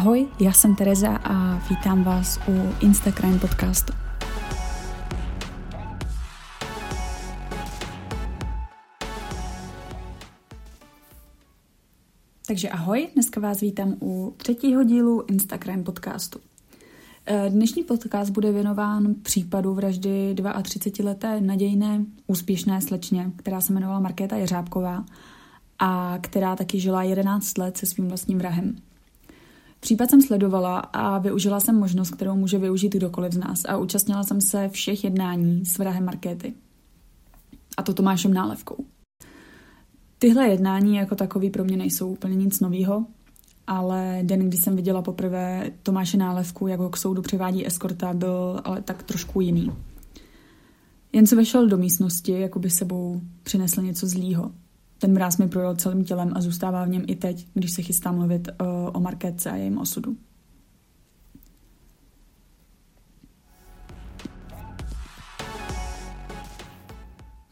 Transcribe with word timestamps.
Ahoj, 0.00 0.28
já 0.38 0.52
jsem 0.52 0.74
Tereza 0.74 1.16
a 1.16 1.68
vítám 1.68 2.04
vás 2.04 2.40
u 2.48 2.84
Instagram 2.84 3.38
podcastu. 3.38 3.92
Takže 12.46 12.68
ahoj, 12.68 13.08
dneska 13.14 13.40
vás 13.40 13.60
vítám 13.60 13.96
u 14.02 14.34
třetího 14.36 14.84
dílu 14.84 15.22
Instagram 15.22 15.84
podcastu. 15.84 16.38
Eh, 17.26 17.50
dnešní 17.50 17.84
podcast 17.84 18.30
bude 18.30 18.52
věnován 18.52 19.14
případu 19.22 19.74
vraždy 19.74 20.34
32-leté 20.34 21.40
nadějné 21.40 22.04
úspěšné 22.26 22.80
slečně, 22.80 23.32
která 23.36 23.60
se 23.60 23.72
jmenovala 23.72 24.00
Markéta 24.00 24.36
Jeřábková 24.36 25.04
a 25.78 26.18
která 26.20 26.56
taky 26.56 26.80
žila 26.80 27.02
11 27.02 27.58
let 27.58 27.76
se 27.76 27.86
svým 27.86 28.08
vlastním 28.08 28.38
vrahem. 28.38 28.89
Případ 29.80 30.10
jsem 30.10 30.22
sledovala 30.22 30.78
a 30.78 31.18
využila 31.18 31.60
jsem 31.60 31.78
možnost, 31.78 32.10
kterou 32.10 32.36
může 32.36 32.58
využít 32.58 32.94
kdokoliv 32.94 33.32
z 33.32 33.38
nás 33.38 33.64
a 33.64 33.76
účastnila 33.76 34.22
jsem 34.22 34.40
se 34.40 34.68
všech 34.68 35.04
jednání 35.04 35.66
s 35.66 35.78
vrahem 35.78 36.04
Markéty. 36.04 36.54
A 37.76 37.82
to 37.82 37.94
Tomášem 37.94 38.34
Nálevkou. 38.34 38.84
Tyhle 40.18 40.48
jednání 40.48 40.96
jako 40.96 41.14
takový 41.14 41.50
pro 41.50 41.64
mě 41.64 41.76
nejsou 41.76 42.12
úplně 42.12 42.36
nic 42.36 42.60
novýho, 42.60 43.06
ale 43.66 44.20
den, 44.22 44.48
kdy 44.48 44.56
jsem 44.56 44.76
viděla 44.76 45.02
poprvé 45.02 45.70
Tomáše 45.82 46.16
Nálevku, 46.16 46.66
jak 46.66 46.80
ho 46.80 46.90
k 46.90 46.96
soudu 46.96 47.22
přivádí 47.22 47.66
eskorta, 47.66 48.12
byl 48.12 48.60
ale 48.64 48.82
tak 48.82 49.02
trošku 49.02 49.40
jiný. 49.40 49.72
Jen 51.12 51.26
se 51.26 51.36
vešel 51.36 51.66
do 51.66 51.76
místnosti, 51.76 52.32
jako 52.32 52.58
by 52.58 52.70
sebou 52.70 53.20
přinesl 53.42 53.82
něco 53.82 54.06
zlýho. 54.06 54.52
Ten 55.00 55.12
mráz 55.12 55.38
mi 55.38 55.48
projel 55.48 55.76
celým 55.76 56.04
tělem 56.04 56.32
a 56.34 56.40
zůstává 56.40 56.84
v 56.84 56.88
něm 56.88 57.04
i 57.06 57.16
teď, 57.16 57.46
když 57.54 57.72
se 57.72 57.82
chystám 57.82 58.16
mluvit 58.16 58.48
o, 58.48 58.52
eh, 58.64 58.90
o 58.90 59.00
Markétce 59.00 59.50
a 59.50 59.56
jejím 59.56 59.78
osudu. 59.78 60.16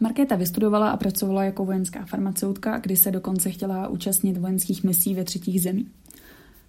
Markéta 0.00 0.36
vystudovala 0.36 0.90
a 0.90 0.96
pracovala 0.96 1.44
jako 1.44 1.64
vojenská 1.64 2.05
farmaceutka, 2.05 2.78
kdy 2.78 2.96
se 2.96 3.10
dokonce 3.10 3.50
chtěla 3.50 3.88
účastnit 3.88 4.38
vojenských 4.38 4.84
misí 4.84 5.14
ve 5.14 5.24
třetích 5.24 5.62
zemích. 5.62 5.88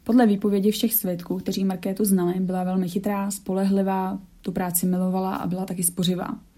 Podle 0.03 0.27
výpovědi 0.27 0.71
všech 0.71 0.93
svědků, 0.93 1.37
kteří 1.37 1.65
Markétu 1.65 2.05
znali, 2.05 2.39
byla 2.39 2.63
velmi 2.63 2.89
chytrá, 2.89 3.31
spolehlivá, 3.31 4.19
tu 4.41 4.51
práci 4.51 4.85
milovala 4.85 5.35
a 5.35 5.47
byla 5.47 5.65
taky 5.65 5.83
spořivá. 5.83 6.48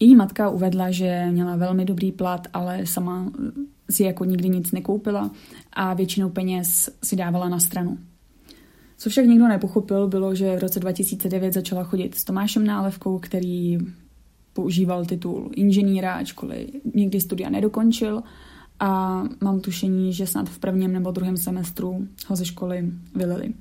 Její 0.00 0.16
matka 0.16 0.48
uvedla, 0.48 0.90
že 0.90 1.26
měla 1.30 1.56
velmi 1.56 1.84
dobrý 1.84 2.12
plat, 2.12 2.46
ale 2.52 2.86
sama 2.86 3.32
si 3.90 4.02
jako 4.02 4.24
nikdy 4.24 4.48
nic 4.48 4.72
nekoupila 4.72 5.30
a 5.72 5.94
většinou 5.94 6.30
peněz 6.30 6.90
si 7.04 7.16
dávala 7.16 7.48
na 7.48 7.60
stranu. 7.60 7.98
Co 8.98 9.10
však 9.10 9.26
nikdo 9.26 9.48
nepochopil, 9.48 10.08
bylo, 10.08 10.34
že 10.34 10.56
v 10.56 10.60
roce 10.60 10.80
2009 10.80 11.54
začala 11.54 11.84
chodit 11.84 12.14
s 12.14 12.24
Tomášem 12.24 12.66
Nálevkou, 12.66 13.18
který 13.18 13.78
používal 14.52 15.04
titul 15.04 15.50
inženýra, 15.54 16.14
ačkoliv 16.14 16.68
nikdy 16.94 17.20
studia 17.20 17.50
nedokončil 17.50 18.22
a 18.80 19.22
mám 19.40 19.60
tušení, 19.60 20.12
že 20.12 20.26
snad 20.26 20.48
v 20.48 20.58
prvním 20.58 20.92
nebo 20.92 21.10
druhém 21.10 21.36
semestru 21.36 22.08
ho 22.26 22.36
ze 22.36 22.44
školy 22.44 22.92
vylili. 23.14 23.54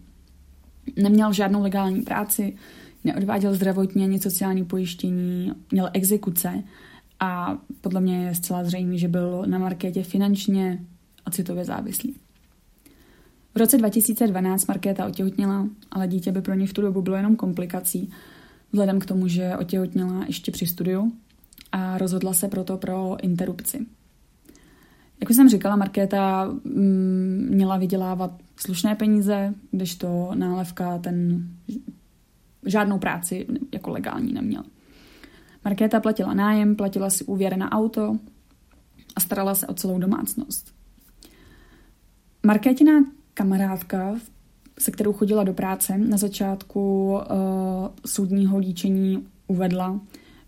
Neměl 0.95 1.33
žádnou 1.33 1.61
legální 1.61 2.01
práci, 2.01 2.55
neodváděl 3.07 3.53
zdravotní 3.53 4.03
ani 4.03 4.19
sociální 4.19 4.65
pojištění, 4.65 5.51
měl 5.71 5.89
exekuce 5.93 6.63
a 7.19 7.57
podle 7.81 8.01
mě 8.01 8.25
je 8.25 8.35
zcela 8.35 8.63
zřejmé, 8.63 8.97
že 8.97 9.07
byl 9.07 9.43
na 9.45 9.57
markétě 9.57 10.03
finančně 10.03 10.79
a 11.25 11.31
citově 11.31 11.65
závislý. 11.65 12.15
V 13.55 13.59
roce 13.59 13.77
2012 13.77 14.67
Markéta 14.67 15.05
otěhotněla, 15.05 15.67
ale 15.91 16.07
dítě 16.07 16.31
by 16.31 16.41
pro 16.41 16.53
ně 16.53 16.67
v 16.67 16.73
tu 16.73 16.81
dobu 16.81 17.01
bylo 17.01 17.15
jenom 17.15 17.35
komplikací, 17.35 18.09
vzhledem 18.71 18.99
k 18.99 19.05
tomu, 19.05 19.27
že 19.27 19.57
otěhotněla 19.57 20.25
ještě 20.27 20.51
při 20.51 20.65
studiu 20.65 21.11
a 21.71 21.97
rozhodla 21.97 22.33
se 22.33 22.47
proto 22.47 22.77
pro 22.77 23.17
interrupci. 23.21 23.85
Jak 25.21 25.29
už 25.29 25.35
jsem 25.35 25.49
říkala, 25.49 25.75
Markéta 25.75 26.45
mm, 26.63 27.47
měla 27.49 27.77
vydělávat 27.77 28.31
slušné 28.55 28.95
peníze, 28.95 29.53
když 29.71 29.95
to 29.95 30.31
nálevka 30.35 30.97
ten 30.97 31.47
žádnou 32.67 32.99
práci 32.99 33.47
jako 33.73 33.91
legální 33.91 34.33
neměl. 34.33 34.63
Markéta 35.65 35.99
platila 35.99 36.33
nájem, 36.33 36.75
platila 36.75 37.09
si 37.09 37.23
úvěr 37.23 37.57
na 37.57 37.71
auto 37.71 38.17
a 39.15 39.19
starala 39.19 39.55
se 39.55 39.67
o 39.67 39.73
celou 39.73 39.99
domácnost. 39.99 40.73
Markétina 42.45 42.93
kamarádka, 43.33 44.15
se 44.79 44.91
kterou 44.91 45.13
chodila 45.13 45.43
do 45.43 45.53
práce, 45.53 45.97
na 45.97 46.17
začátku 46.17 47.13
uh, 47.13 47.19
soudního 48.05 48.57
líčení 48.57 49.27
uvedla, 49.47 49.99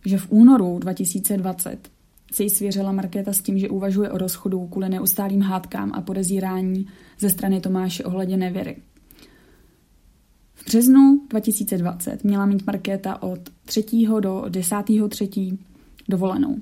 že 0.06 0.18
v 0.18 0.32
únoru 0.32 0.80
2020 0.80 1.90
se 2.34 2.44
jí 2.44 2.50
svěřila 2.50 2.92
Markéta 2.92 3.34
s 3.34 3.42
tím, 3.42 3.60
že 3.60 3.70
uvažuje 3.70 4.12
o 4.12 4.18
rozchodu 4.18 4.68
kvůli 4.68 4.90
neustálým 4.90 5.42
hádkám 5.42 5.92
a 5.94 6.02
podezírání 6.02 6.88
ze 7.20 7.30
strany 7.30 7.62
Tomáše 7.62 8.04
ohledně 8.04 8.38
nevěry. 8.38 8.78
V 10.60 10.66
březnu 10.66 11.22
2020 11.30 12.24
měla 12.24 12.46
mít 12.46 12.66
Markéta 12.66 13.24
od 13.24 13.40
3. 13.66 13.86
do 14.20 14.46
10. 14.50 14.76
3. 15.10 15.30
dovolenou. 16.10 16.58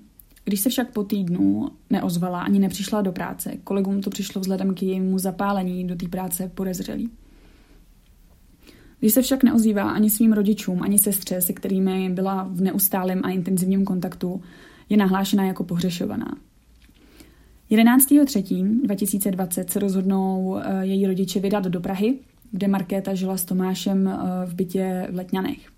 Když 0.46 0.60
se 0.60 0.70
však 0.70 0.94
po 0.94 1.04
týdnu 1.04 1.70
neozvala 1.90 2.42
ani 2.42 2.60
nepřišla 2.60 3.02
do 3.02 3.12
práce, 3.12 3.54
kolegům 3.64 4.02
to 4.02 4.10
přišlo 4.10 4.42
vzhledem 4.42 4.74
k 4.74 4.84
jejímu 4.84 5.20
zapálení 5.20 5.88
do 5.88 5.96
té 5.96 6.08
práce 6.08 6.52
podezřelý. 6.56 7.10
Když 9.00 9.14
se 9.14 9.22
však 9.22 9.44
neozývá 9.44 9.92
ani 9.92 10.10
svým 10.10 10.34
rodičům, 10.34 10.84
ani 10.84 11.00
sestře, 11.00 11.42
se 11.42 11.54
kterými 11.54 12.10
byla 12.10 12.48
v 12.52 12.62
neustálém 12.62 13.22
a 13.24 13.30
intenzivním 13.30 13.86
kontaktu, 13.86 14.42
je 14.90 14.98
nahlášena 14.98 15.46
jako 15.46 15.64
pohřešovaná. 15.64 16.38
11.3.2020 17.72 19.66
se 19.68 19.80
rozhodnou 19.80 20.58
eh, 20.58 20.86
její 20.86 21.08
rodiče 21.08 21.40
vydat 21.40 21.64
do 21.64 21.82
Prahy, 21.82 22.20
kde 22.52 22.68
Markéta 22.68 23.14
žila 23.14 23.38
s 23.38 23.46
Tomášem 23.46 24.08
eh, 24.08 24.46
v 24.46 24.54
bytě 24.54 25.08
v 25.12 25.16
Letňanech. 25.16 25.70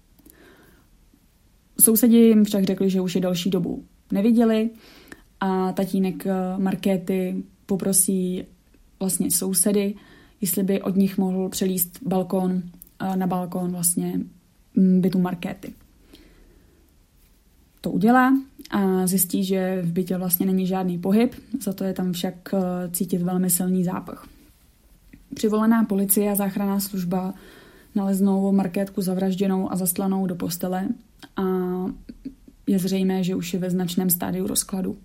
Sousedi 1.79 2.17
jim 2.17 2.45
však 2.45 2.63
řekli, 2.63 2.89
že 2.89 3.01
už 3.01 3.15
je 3.15 3.21
další 3.21 3.49
dobu 3.49 3.83
neviděli 4.11 4.69
a 5.39 5.71
tatínek 5.71 6.25
eh, 6.25 6.33
Markéty 6.57 7.43
poprosí 7.65 8.43
vlastně 8.99 9.31
sousedy, 9.31 9.95
jestli 10.41 10.63
by 10.63 10.81
od 10.81 10.95
nich 10.95 11.17
mohl 11.17 11.49
přelíst 11.49 11.99
balkon 12.03 12.63
na 13.15 13.27
balkon 13.27 13.71
vlastně 13.71 14.19
mm, 14.75 15.01
bytu 15.01 15.19
Markéty. 15.19 15.73
To 17.81 17.91
udělá 17.91 18.33
a 18.71 19.07
zjistí, 19.07 19.43
že 19.43 19.81
v 19.81 19.91
bytě 19.91 20.17
vlastně 20.17 20.45
není 20.45 20.67
žádný 20.67 20.97
pohyb, 20.97 21.35
za 21.61 21.73
to 21.73 21.83
je 21.83 21.93
tam 21.93 22.13
však 22.13 22.53
eh, 22.53 22.59
cítit 22.91 23.21
velmi 23.21 23.49
silný 23.49 23.83
zápach. 23.83 24.27
Přivolaná 25.35 25.83
policie 25.83 26.31
a 26.31 26.35
záchranná 26.35 26.79
služba 26.79 27.33
naleznou 27.95 28.51
Markétku 28.51 29.01
zavražděnou 29.01 29.71
a 29.71 29.75
zaslanou 29.75 30.27
do 30.27 30.35
postele 30.35 30.87
a 31.35 31.43
je 32.67 32.79
zřejmé, 32.79 33.23
že 33.23 33.35
už 33.35 33.53
je 33.53 33.59
ve 33.59 33.69
značném 33.69 34.09
stádiu 34.09 34.47
rozkladu. 34.47 34.97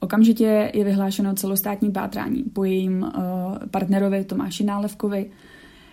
Okamžitě 0.00 0.70
je 0.74 0.84
vyhlášeno 0.84 1.34
celostátní 1.34 1.90
pátrání 1.90 2.42
po 2.42 2.64
jejím 2.64 3.02
uh, 3.02 3.10
partnerovi 3.70 4.24
Tomáši 4.24 4.64
Nálevkovi, 4.64 5.30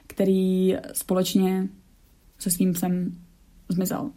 který 0.07 0.75
společně 0.93 1.67
se 2.39 2.49
svým 2.49 2.73
psem 2.73 3.17
zmizel. 3.69 4.09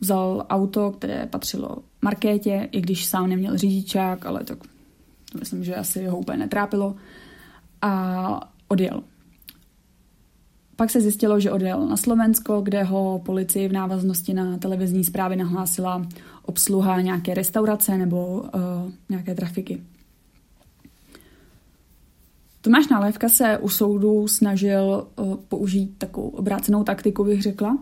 Vzal 0.00 0.46
auto, 0.48 0.90
které 0.90 1.26
patřilo 1.26 1.76
Markétě, 2.02 2.68
i 2.72 2.80
když 2.80 3.04
sám 3.04 3.30
neměl 3.30 3.58
řidičák, 3.58 4.26
ale 4.26 4.44
tak 4.44 4.58
myslím, 5.38 5.64
že 5.64 5.74
asi 5.74 6.06
ho 6.06 6.18
úplně 6.18 6.38
netrápilo. 6.38 6.96
A 7.84 8.50
odjel. 8.68 9.02
Pak 10.76 10.90
se 10.90 11.00
zjistilo, 11.00 11.40
že 11.40 11.50
odjel 11.50 11.86
na 11.86 11.96
Slovensko, 11.96 12.60
kde 12.60 12.82
ho 12.82 13.20
policii 13.24 13.68
v 13.68 13.72
návaznosti 13.72 14.34
na 14.34 14.58
televizní 14.58 15.04
zprávy 15.04 15.36
nahlásila 15.36 16.06
obsluha 16.42 17.00
nějaké 17.00 17.34
restaurace 17.34 17.98
nebo 17.98 18.26
uh, 18.26 18.50
nějaké 19.08 19.34
trafiky. 19.34 19.82
Tomáš 22.60 22.88
Nálévka 22.88 23.28
se 23.28 23.58
u 23.58 23.68
soudu 23.68 24.28
snažil 24.28 25.06
uh, 25.16 25.36
použít 25.36 25.94
takovou 25.98 26.28
obrácenou 26.28 26.84
taktiku, 26.84 27.24
bych 27.24 27.42
řekla, 27.42 27.78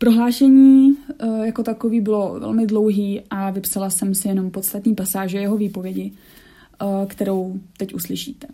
Prohlášení 0.00 0.96
eh, 1.18 1.46
jako 1.46 1.62
takový 1.62 2.00
bylo 2.00 2.40
velmi 2.40 2.66
dlouhý 2.66 3.22
a 3.30 3.50
vypsala 3.50 3.90
jsem 3.90 4.14
si 4.14 4.28
jenom 4.28 4.50
podstatní 4.50 4.94
pasáže 4.94 5.38
jeho 5.38 5.56
výpovědi, 5.56 6.12
eh, 6.12 7.06
kterou 7.06 7.60
teď 7.76 7.94
uslyšíte. 7.94 8.46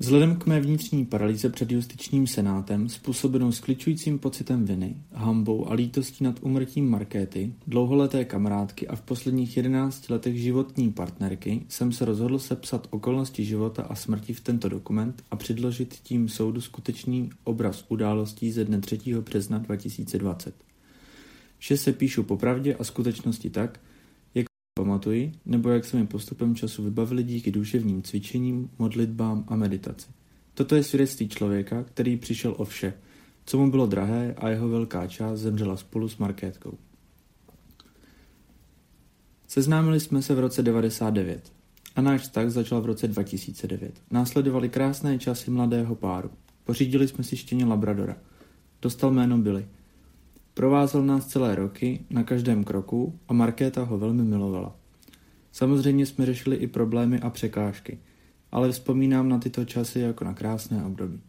Vzhledem 0.00 0.36
k 0.36 0.46
mé 0.46 0.60
vnitřní 0.60 1.06
paralýze 1.06 1.48
před 1.48 1.70
justičním 1.70 2.26
senátem, 2.26 2.88
způsobenou 2.88 3.52
skličujícím 3.52 4.18
pocitem 4.18 4.64
viny, 4.64 4.96
hambou 5.12 5.68
a 5.70 5.74
lítostí 5.74 6.24
nad 6.24 6.36
umrtím 6.40 6.90
Markéty, 6.90 7.52
dlouholeté 7.66 8.24
kamarádky 8.24 8.88
a 8.88 8.96
v 8.96 9.00
posledních 9.00 9.56
11 9.56 10.10
letech 10.10 10.36
životní 10.36 10.92
partnerky, 10.92 11.62
jsem 11.68 11.92
se 11.92 12.04
rozhodl 12.04 12.38
sepsat 12.38 12.86
okolnosti 12.90 13.44
života 13.44 13.82
a 13.82 13.94
smrti 13.94 14.32
v 14.32 14.40
tento 14.40 14.68
dokument 14.68 15.22
a 15.30 15.36
předložit 15.36 15.98
tím 16.02 16.28
soudu 16.28 16.60
skutečný 16.60 17.30
obraz 17.44 17.84
událostí 17.88 18.52
ze 18.52 18.64
dne 18.64 18.80
3. 18.80 18.98
března 19.20 19.58
2020. 19.58 20.54
Vše 21.58 21.76
se 21.76 21.92
píšu 21.92 22.22
popravdě 22.22 22.74
a 22.74 22.84
skutečnosti 22.84 23.50
tak, 23.50 23.80
pamatuji, 24.78 25.32
nebo 25.46 25.68
jak 25.68 25.84
se 25.84 25.96
mi 25.96 26.06
postupem 26.06 26.54
času 26.54 26.82
vybavili 26.82 27.22
díky 27.22 27.50
duševním 27.50 28.02
cvičením, 28.02 28.70
modlitbám 28.78 29.44
a 29.48 29.56
meditaci. 29.56 30.08
Toto 30.54 30.74
je 30.74 30.84
svědectví 30.84 31.28
člověka, 31.28 31.84
který 31.84 32.16
přišel 32.16 32.54
o 32.58 32.64
vše, 32.64 32.94
co 33.44 33.58
mu 33.58 33.70
bylo 33.70 33.86
drahé 33.86 34.34
a 34.38 34.48
jeho 34.48 34.68
velká 34.68 35.06
část 35.06 35.40
zemřela 35.40 35.76
spolu 35.76 36.08
s 36.08 36.18
Markétkou. 36.18 36.78
Seznámili 39.48 40.00
jsme 40.00 40.22
se 40.22 40.34
v 40.34 40.38
roce 40.38 40.62
99 40.62 41.52
a 41.96 42.00
náš 42.00 42.20
vztah 42.20 42.50
začal 42.50 42.80
v 42.80 42.86
roce 42.86 43.08
2009. 43.08 44.02
Následovaly 44.10 44.68
krásné 44.68 45.18
časy 45.18 45.50
mladého 45.50 45.94
páru. 45.94 46.30
Pořídili 46.64 47.08
jsme 47.08 47.24
si 47.24 47.36
štěně 47.36 47.64
Labradora. 47.64 48.16
Dostal 48.82 49.10
jméno 49.10 49.38
Billy– 49.38 49.66
Provázel 50.58 51.02
nás 51.02 51.26
celé 51.26 51.54
roky, 51.54 52.00
na 52.10 52.22
každém 52.22 52.64
kroku 52.64 53.18
a 53.28 53.32
Markéta 53.32 53.82
ho 53.82 53.98
velmi 53.98 54.22
milovala. 54.22 54.76
Samozřejmě 55.52 56.06
jsme 56.06 56.26
řešili 56.26 56.56
i 56.56 56.66
problémy 56.66 57.20
a 57.20 57.30
překážky, 57.30 57.98
ale 58.52 58.72
vzpomínám 58.72 59.28
na 59.28 59.38
tyto 59.38 59.64
časy 59.64 60.00
jako 60.00 60.24
na 60.24 60.34
krásné 60.34 60.84
období. 60.84 61.20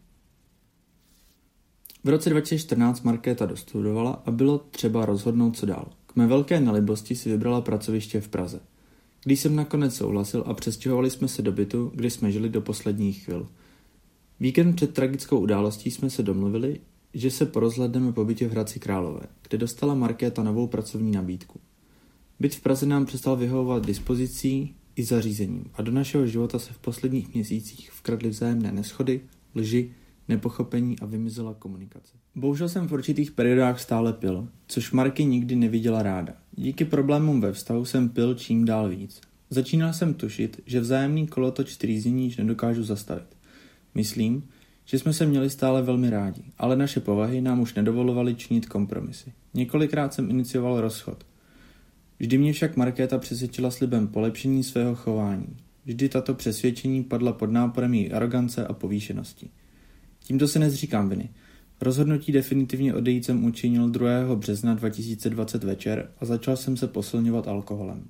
V 2.04 2.08
roce 2.08 2.30
2014 2.30 3.02
Markéta 3.02 3.46
dostudovala 3.46 4.22
a 4.26 4.30
bylo 4.30 4.58
třeba 4.58 5.06
rozhodnout, 5.06 5.56
co 5.56 5.66
dál. 5.66 5.88
K 6.06 6.16
mé 6.16 6.26
velké 6.26 6.60
nelibosti 6.60 7.14
si 7.14 7.30
vybrala 7.30 7.60
pracoviště 7.60 8.20
v 8.20 8.28
Praze. 8.28 8.60
Když 9.24 9.40
jsem 9.40 9.56
nakonec 9.56 9.94
souhlasil 9.94 10.44
a 10.46 10.54
přestěhovali 10.54 11.10
jsme 11.10 11.28
se 11.28 11.42
do 11.42 11.52
bytu, 11.52 11.92
kde 11.94 12.10
jsme 12.10 12.32
žili 12.32 12.48
do 12.48 12.60
posledních 12.60 13.24
chvil. 13.24 13.48
Víkend 14.40 14.76
před 14.76 14.94
tragickou 14.94 15.38
událostí 15.38 15.90
jsme 15.90 16.10
se 16.10 16.22
domluvili, 16.22 16.80
že 17.14 17.30
se 17.30 17.46
porozhledneme 17.46 18.12
po 18.12 18.24
bytě 18.24 18.48
v 18.48 18.50
Hradci 18.50 18.80
Králové, 18.80 19.26
kde 19.48 19.58
dostala 19.58 19.94
Markéta 19.94 20.42
novou 20.42 20.66
pracovní 20.66 21.10
nabídku. 21.10 21.60
Byt 22.40 22.54
v 22.54 22.60
Praze 22.60 22.86
nám 22.86 23.06
přestal 23.06 23.36
vyhovovat 23.36 23.86
dispozicí 23.86 24.74
i 24.96 25.04
zařízením 25.04 25.64
a 25.74 25.82
do 25.82 25.92
našeho 25.92 26.26
života 26.26 26.58
se 26.58 26.72
v 26.72 26.78
posledních 26.78 27.34
měsících 27.34 27.92
vkradly 27.92 28.28
vzájemné 28.28 28.72
neschody, 28.72 29.20
lži, 29.54 29.92
nepochopení 30.28 30.98
a 30.98 31.06
vymizela 31.06 31.54
komunikace. 31.54 32.14
Bohužel 32.34 32.68
jsem 32.68 32.88
v 32.88 32.92
určitých 32.92 33.30
periodách 33.30 33.80
stále 33.80 34.12
pil, 34.12 34.48
což 34.66 34.92
Marky 34.92 35.24
nikdy 35.24 35.56
neviděla 35.56 36.02
ráda. 36.02 36.32
Díky 36.56 36.84
problémům 36.84 37.40
ve 37.40 37.52
vztahu 37.52 37.84
jsem 37.84 38.08
pil 38.08 38.34
čím 38.34 38.64
dál 38.64 38.88
víc. 38.88 39.20
Začínal 39.50 39.92
jsem 39.92 40.14
tušit, 40.14 40.60
že 40.66 40.80
vzájemný 40.80 41.26
kolotoč 41.26 41.76
trýzení 41.76 42.24
již 42.24 42.36
nedokážu 42.36 42.82
zastavit. 42.82 43.36
Myslím, 43.94 44.42
že 44.90 44.98
jsme 44.98 45.12
se 45.12 45.26
měli 45.26 45.50
stále 45.50 45.82
velmi 45.82 46.10
rádi, 46.10 46.42
ale 46.58 46.76
naše 46.76 47.00
povahy 47.00 47.40
nám 47.40 47.60
už 47.60 47.74
nedovolovaly 47.74 48.34
činit 48.34 48.66
kompromisy. 48.66 49.32
Několikrát 49.54 50.14
jsem 50.14 50.30
inicioval 50.30 50.80
rozchod. 50.80 51.26
Vždy 52.18 52.38
mě 52.38 52.52
však 52.52 52.76
Markéta 52.76 53.18
přesvědčila 53.18 53.70
slibem 53.70 54.08
polepšení 54.08 54.64
svého 54.64 54.94
chování. 54.94 55.56
Vždy 55.84 56.08
tato 56.08 56.34
přesvědčení 56.34 57.04
padla 57.04 57.32
pod 57.32 57.50
náporem 57.50 57.94
její 57.94 58.12
arogance 58.12 58.66
a 58.66 58.72
povýšenosti. 58.72 59.50
Tímto 60.24 60.48
se 60.48 60.58
nezříkám 60.58 61.08
viny. 61.08 61.28
Rozhodnutí 61.80 62.32
definitivně 62.32 62.94
odejít 62.94 63.24
jsem 63.24 63.44
učinil 63.44 63.90
2. 63.90 64.08
března 64.34 64.74
2020 64.74 65.64
večer 65.64 66.10
a 66.20 66.24
začal 66.24 66.56
jsem 66.56 66.76
se 66.76 66.86
posilňovat 66.86 67.48
alkoholem. 67.48 68.04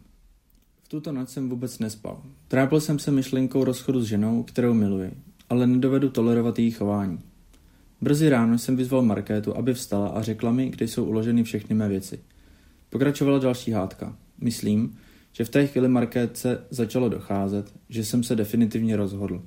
V 0.83 0.89
tuto 0.89 1.13
noc 1.13 1.31
jsem 1.31 1.49
vůbec 1.49 1.79
nespal. 1.79 2.23
Trápil 2.49 2.81
jsem 2.81 2.99
se 2.99 3.11
myšlenkou 3.11 3.65
rozchodu 3.65 4.01
s 4.01 4.05
ženou, 4.07 4.43
kterou 4.43 4.75
miluji 4.75 5.13
ale 5.51 5.67
nedovedu 5.67 6.11
tolerovat 6.11 6.59
její 6.59 6.71
chování. 6.71 7.19
Brzy 8.01 8.29
ráno 8.29 8.59
jsem 8.59 8.77
vyzval 8.77 9.03
Markétu, 9.03 9.57
aby 9.57 9.75
vstala 9.75 10.09
a 10.09 10.23
řekla 10.23 10.53
mi, 10.53 10.69
kde 10.69 10.89
jsou 10.89 11.05
uloženy 11.05 11.45
všechny 11.45 11.77
mé 11.77 11.89
věci. 11.89 12.21
Pokračovala 12.91 13.39
další 13.39 13.71
hádka. 13.71 14.17
Myslím, 14.41 14.99
že 15.33 15.45
v 15.45 15.49
té 15.49 15.67
chvíli 15.67 15.89
Markétce 15.89 16.65
začalo 16.71 17.09
docházet, 17.09 17.73
že 17.89 18.05
jsem 18.05 18.23
se 18.23 18.37
definitivně 18.37 18.97
rozhodl. 18.97 19.43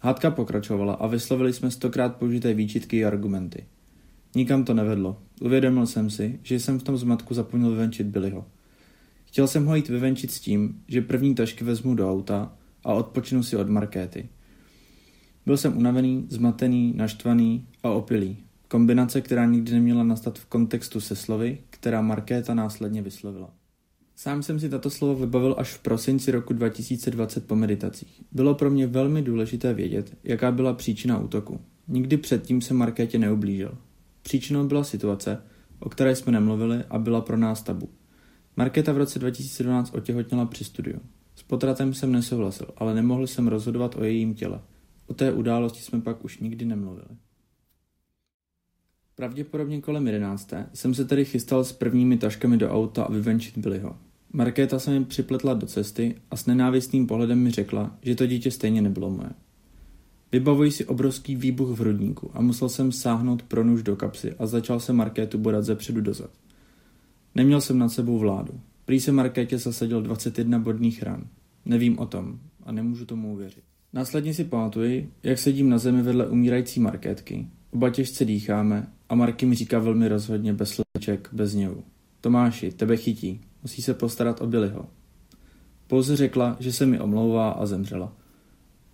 Hádka 0.00 0.30
pokračovala 0.30 0.94
a 0.94 1.06
vyslovili 1.06 1.52
jsme 1.52 1.70
stokrát 1.70 2.16
použité 2.16 2.54
výčitky 2.54 2.96
i 2.96 3.04
argumenty. 3.04 3.64
Nikam 4.34 4.64
to 4.64 4.74
nevedlo. 4.74 5.22
Uvědomil 5.40 5.86
jsem 5.86 6.10
si, 6.10 6.38
že 6.42 6.60
jsem 6.60 6.78
v 6.78 6.82
tom 6.82 6.96
zmatku 6.96 7.34
zapomněl 7.34 7.70
vyvenčit 7.70 8.06
Billyho. 8.06 8.46
Chtěl 9.24 9.46
jsem 9.46 9.66
ho 9.66 9.76
jít 9.76 9.88
vyvenčit 9.88 10.30
s 10.30 10.40
tím, 10.40 10.82
že 10.88 11.00
první 11.00 11.34
tašky 11.34 11.64
vezmu 11.64 11.94
do 11.94 12.10
auta 12.10 12.52
a 12.84 12.94
odpočinu 12.94 13.42
si 13.42 13.56
od 13.56 13.68
Markéty. 13.68 14.28
Byl 15.46 15.56
jsem 15.56 15.76
unavený, 15.76 16.26
zmatený, 16.30 16.92
naštvaný 16.96 17.66
a 17.82 17.90
opilý. 17.90 18.36
Kombinace, 18.68 19.20
která 19.20 19.44
nikdy 19.44 19.72
neměla 19.72 20.04
nastat 20.04 20.38
v 20.38 20.46
kontextu 20.46 21.00
se 21.00 21.16
slovy, 21.16 21.58
která 21.70 22.02
Markéta 22.02 22.54
následně 22.54 23.02
vyslovila. 23.02 23.50
Sám 24.16 24.42
jsem 24.42 24.60
si 24.60 24.68
tato 24.68 24.90
slova 24.90 25.20
vybavil 25.20 25.54
až 25.58 25.72
v 25.72 25.82
prosinci 25.82 26.30
roku 26.30 26.52
2020 26.52 27.46
po 27.46 27.56
meditacích. 27.56 28.22
Bylo 28.32 28.54
pro 28.54 28.70
mě 28.70 28.86
velmi 28.86 29.22
důležité 29.22 29.74
vědět, 29.74 30.16
jaká 30.24 30.52
byla 30.52 30.72
příčina 30.72 31.18
útoku. 31.18 31.60
Nikdy 31.88 32.16
předtím 32.16 32.60
se 32.60 32.74
Markétě 32.74 33.18
neublížil. 33.18 33.78
Příčinou 34.22 34.66
byla 34.66 34.84
situace, 34.84 35.38
o 35.80 35.88
které 35.88 36.16
jsme 36.16 36.32
nemluvili 36.32 36.84
a 36.90 36.98
byla 36.98 37.20
pro 37.20 37.36
nás 37.36 37.62
tabu. 37.62 37.88
Markéta 38.56 38.92
v 38.92 38.98
roce 38.98 39.18
2012 39.18 39.94
otěhotněla 39.94 40.46
při 40.46 40.64
studiu. 40.64 41.00
S 41.34 41.42
potratem 41.42 41.94
jsem 41.94 42.12
nesouhlasil, 42.12 42.66
ale 42.76 42.94
nemohl 42.94 43.26
jsem 43.26 43.48
rozhodovat 43.48 43.96
o 43.96 44.04
jejím 44.04 44.34
těle– 44.34 44.60
O 45.06 45.14
té 45.14 45.32
události 45.32 45.80
jsme 45.80 46.00
pak 46.00 46.24
už 46.24 46.38
nikdy 46.38 46.64
nemluvili. 46.64 47.08
Pravděpodobně 49.16 49.80
kolem 49.80 50.06
jedenácté 50.06 50.66
jsem 50.74 50.94
se 50.94 51.04
tedy 51.04 51.24
chystal 51.24 51.64
s 51.64 51.72
prvními 51.72 52.18
taškami 52.18 52.56
do 52.56 52.70
auta 52.70 53.04
a 53.04 53.12
vyvenčit 53.12 53.58
Billyho. 53.58 53.96
Markéta 54.32 54.78
se 54.78 54.90
mi 54.90 55.04
připletla 55.04 55.54
do 55.54 55.66
cesty 55.66 56.14
a 56.30 56.36
s 56.36 56.46
nenávistným 56.46 57.06
pohledem 57.06 57.38
mi 57.38 57.50
řekla, 57.50 57.98
že 58.02 58.14
to 58.14 58.26
dítě 58.26 58.50
stejně 58.50 58.82
nebylo 58.82 59.10
moje. 59.10 59.30
Vybavuji 60.32 60.70
si 60.70 60.86
obrovský 60.86 61.36
výbuch 61.36 61.68
v 61.68 61.80
hrudníku 61.80 62.30
a 62.34 62.40
musel 62.42 62.68
jsem 62.68 62.92
sáhnout 62.92 63.42
pro 63.42 63.64
nůž 63.64 63.82
do 63.82 63.96
kapsy 63.96 64.34
a 64.38 64.46
začal 64.46 64.80
se 64.80 64.92
Markétu 64.92 65.38
bodat 65.38 65.64
ze 65.64 65.74
předu 65.74 66.00
dozad. 66.00 66.30
Neměl 67.34 67.60
jsem 67.60 67.78
nad 67.78 67.88
sebou 67.88 68.18
vládu. 68.18 68.60
Prý 68.84 69.00
se 69.00 69.12
Markétě 69.12 69.58
zasadil 69.58 70.02
21 70.02 70.58
bodných 70.58 71.02
ran. 71.02 71.24
Nevím 71.64 71.98
o 71.98 72.06
tom 72.06 72.38
a 72.62 72.72
nemůžu 72.72 73.06
tomu 73.06 73.32
uvěřit. 73.32 73.64
Následně 73.94 74.34
si 74.34 74.44
pamatuji, 74.44 75.12
jak 75.22 75.38
sedím 75.38 75.68
na 75.68 75.78
zemi 75.78 76.02
vedle 76.02 76.26
umírající 76.26 76.80
marketky. 76.80 77.46
Oba 77.70 77.90
těžce 77.90 78.24
dýcháme 78.24 78.92
a 79.08 79.14
Marky 79.14 79.46
mi 79.46 79.54
říká 79.54 79.78
velmi 79.78 80.08
rozhodně, 80.08 80.52
bez 80.52 80.70
sleček, 80.70 81.28
bez 81.32 81.54
něvu. 81.54 81.84
Tomáši, 82.20 82.72
tebe 82.72 82.96
chytí, 82.96 83.40
musí 83.62 83.82
se 83.82 83.94
postarat 83.94 84.40
o 84.40 84.46
Billyho. 84.46 84.86
Pouze 85.86 86.16
řekla, 86.16 86.56
že 86.60 86.72
se 86.72 86.86
mi 86.86 87.00
omlouvá 87.00 87.50
a 87.50 87.66
zemřela. 87.66 88.16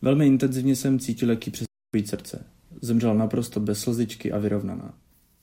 Velmi 0.02 0.26
intenzivně 0.26 0.76
jsem 0.76 0.98
cítil, 0.98 1.30
jaký 1.30 1.50
přestupují 1.50 2.06
srdce. 2.06 2.46
Zemřela 2.80 3.14
naprosto 3.14 3.60
bez 3.60 3.80
slzičky 3.80 4.32
a 4.32 4.38
vyrovnaná. 4.38 4.94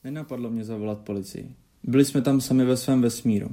Nenapadlo 0.04 0.50
mě 0.50 0.64
zavolat 0.64 0.98
policii. 0.98 1.54
Byli 1.82 2.04
jsme 2.04 2.22
tam 2.22 2.40
sami 2.40 2.64
ve 2.64 2.76
svém 2.76 3.02
vesmíru. 3.02 3.48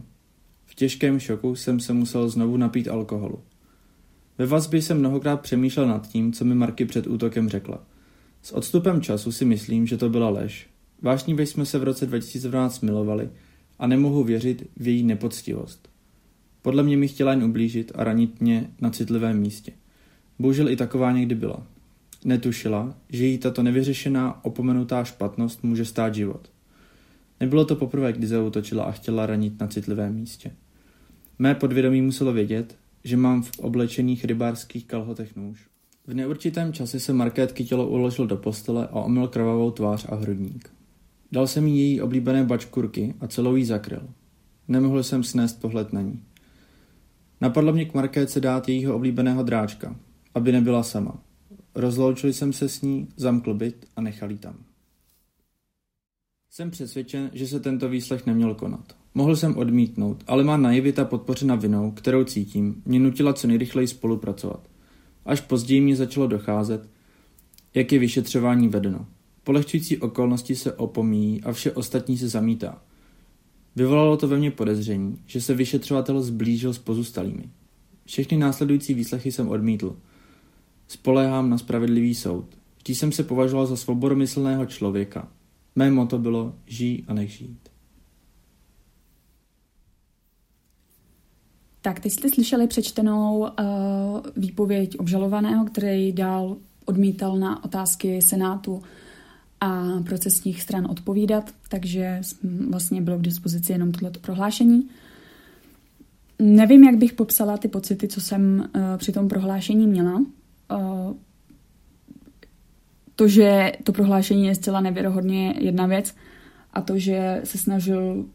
V 0.65 0.75
těžkém 0.75 1.19
šoku 1.19 1.55
jsem 1.55 1.79
se 1.79 1.93
musel 1.93 2.29
znovu 2.29 2.57
napít 2.57 2.87
alkoholu. 2.87 3.43
Ve 4.37 4.45
vazbě 4.45 4.81
jsem 4.81 4.99
mnohokrát 4.99 5.41
přemýšlel 5.41 5.87
nad 5.87 6.07
tím, 6.07 6.33
co 6.33 6.45
mi 6.45 6.55
Marky 6.55 6.85
před 6.85 7.07
útokem 7.07 7.49
řekla. 7.49 7.83
S 8.41 8.51
odstupem 8.51 9.01
času 9.01 9.31
si 9.31 9.45
myslím, 9.45 9.87
že 9.87 9.97
to 9.97 10.09
byla 10.09 10.29
lež. 10.29 10.67
Vášnivě 11.01 11.45
jsme 11.45 11.65
se 11.65 11.79
v 11.79 11.83
roce 11.83 12.05
2012 12.05 12.81
milovali 12.81 13.29
a 13.79 13.87
nemohu 13.87 14.23
věřit 14.23 14.69
v 14.77 14.87
její 14.87 15.03
nepoctivost. 15.03 15.89
Podle 16.61 16.83
mě 16.83 16.97
mi 16.97 17.07
chtěla 17.07 17.31
jen 17.31 17.43
ublížit 17.43 17.91
a 17.95 18.03
ranit 18.03 18.41
mě 18.41 18.69
na 18.81 18.89
citlivém 18.89 19.39
místě. 19.39 19.71
Bohužel 20.39 20.69
i 20.69 20.75
taková 20.75 21.11
někdy 21.11 21.35
byla. 21.35 21.67
Netušila, 22.25 22.97
že 23.09 23.25
jí 23.25 23.37
tato 23.37 23.63
nevyřešená, 23.63 24.45
opomenutá 24.45 25.03
špatnost 25.03 25.63
může 25.63 25.85
stát 25.85 26.15
život. 26.15 26.49
Nebylo 27.39 27.65
to 27.65 27.75
poprvé, 27.75 28.13
kdy 28.13 28.27
zautočila 28.27 28.83
a 28.83 28.91
chtěla 28.91 29.25
ranit 29.25 29.59
na 29.59 29.67
citlivém 29.67 30.15
místě. 30.15 30.51
Mé 31.39 31.55
podvědomí 31.55 32.01
muselo 32.01 32.33
vědět, 32.33 32.77
že 33.05 33.17
mám 33.17 33.41
v 33.41 33.59
oblečených 33.59 34.25
rybářských 34.25 34.85
kalhotech 34.85 35.35
nůž. 35.35 35.67
V 36.07 36.13
neurčitém 36.13 36.73
čase 36.73 36.99
se 36.99 37.13
Markétky 37.13 37.65
tělo 37.65 37.87
uložil 37.87 38.27
do 38.27 38.37
postele 38.37 38.87
a 38.87 39.01
omyl 39.01 39.27
krvavou 39.27 39.71
tvář 39.71 40.05
a 40.09 40.15
hrudník. 40.15 40.69
Dal 41.31 41.47
jsem 41.47 41.67
jí 41.67 41.79
její 41.79 42.01
oblíbené 42.01 42.43
bačkurky 42.43 43.13
a 43.19 43.27
celou 43.27 43.55
jí 43.55 43.65
zakryl. 43.65 44.09
Nemohl 44.67 45.03
jsem 45.03 45.23
snést 45.23 45.61
pohled 45.61 45.93
na 45.93 46.01
ní. 46.01 46.23
Napadlo 47.41 47.73
mě 47.73 47.85
k 47.85 47.93
Markétce 47.93 48.39
dát 48.39 48.69
jejího 48.69 48.95
oblíbeného 48.95 49.43
dráčka, 49.43 49.95
aby 50.33 50.51
nebyla 50.51 50.83
sama. 50.83 51.23
Rozloučil 51.75 52.33
jsem 52.33 52.53
se 52.53 52.69
s 52.69 52.81
ní, 52.81 53.07
zamkl 53.17 53.53
byt 53.53 53.85
a 53.95 54.01
nechal 54.01 54.31
jí 54.31 54.37
tam. 54.37 54.55
Jsem 56.49 56.71
přesvědčen, 56.71 57.29
že 57.33 57.47
se 57.47 57.59
tento 57.59 57.89
výslech 57.89 58.25
neměl 58.25 58.55
konat. 58.55 59.04
Mohl 59.17 59.35
jsem 59.35 59.57
odmítnout, 59.57 60.23
ale 60.27 60.43
má 60.43 60.57
naivita 60.57 61.05
podpořena 61.05 61.55
vinou, 61.55 61.91
kterou 61.91 62.23
cítím, 62.23 62.81
mě 62.85 62.99
nutila 62.99 63.33
co 63.33 63.47
nejrychleji 63.47 63.87
spolupracovat. 63.87 64.67
Až 65.25 65.41
později 65.41 65.81
mě 65.81 65.95
začalo 65.95 66.27
docházet, 66.27 66.89
jak 67.73 67.91
je 67.91 67.99
vyšetřování 67.99 68.67
vedeno. 68.67 69.05
Polehčující 69.43 69.97
okolnosti 69.97 70.55
se 70.55 70.73
opomíjí 70.73 71.43
a 71.43 71.51
vše 71.51 71.71
ostatní 71.71 72.17
se 72.17 72.27
zamítá. 72.27 72.81
Vyvolalo 73.75 74.17
to 74.17 74.27
ve 74.27 74.37
mně 74.37 74.51
podezření, 74.51 75.17
že 75.25 75.41
se 75.41 75.53
vyšetřovatel 75.53 76.21
zblížil 76.21 76.73
s 76.73 76.79
pozůstalými. 76.79 77.49
Všechny 78.05 78.37
následující 78.37 78.93
výslechy 78.93 79.31
jsem 79.31 79.49
odmítl. 79.49 79.95
Spoléhám 80.87 81.49
na 81.49 81.57
spravedlivý 81.57 82.15
soud. 82.15 82.45
Vždy 82.77 82.95
jsem 82.95 83.11
se 83.11 83.23
považoval 83.23 83.65
za 83.65 83.75
svobodomyslného 83.75 84.65
člověka. 84.65 85.27
Mé 85.75 85.91
moto 85.91 86.17
bylo 86.17 86.55
žij 86.65 87.03
a 87.07 87.13
nech 87.13 87.31
žít. 87.31 87.64
Tak, 91.85 91.99
teď 91.99 92.11
jste 92.11 92.29
slyšeli 92.29 92.67
přečtenou 92.67 93.39
uh, 93.39 93.47
výpověď 94.35 94.99
obžalovaného, 94.99 95.65
který 95.65 96.11
dál 96.11 96.57
odmítal 96.85 97.37
na 97.37 97.63
otázky 97.63 98.21
Senátu 98.21 98.83
a 99.61 99.83
procesních 100.05 100.61
stran 100.61 100.87
odpovídat, 100.91 101.51
takže 101.69 102.21
vlastně 102.69 103.01
bylo 103.01 103.17
k 103.17 103.21
dispozici 103.21 103.71
jenom 103.71 103.91
tohleto 103.91 104.19
prohlášení. 104.19 104.89
Nevím, 106.39 106.83
jak 106.83 106.95
bych 106.95 107.13
popsala 107.13 107.57
ty 107.57 107.67
pocity, 107.67 108.07
co 108.07 108.21
jsem 108.21 108.69
uh, 108.75 108.81
při 108.97 109.11
tom 109.11 109.27
prohlášení 109.27 109.87
měla. 109.87 110.15
Uh, 110.15 110.25
to, 113.15 113.27
že 113.27 113.71
to 113.83 113.91
prohlášení 113.91 114.45
je 114.45 114.55
zcela 114.55 114.81
nevěrohodně 114.81 115.55
jedna 115.59 115.85
věc 115.85 116.15
a 116.73 116.81
to, 116.81 116.97
že 116.97 117.41
se 117.43 117.57
snažil 117.57 118.25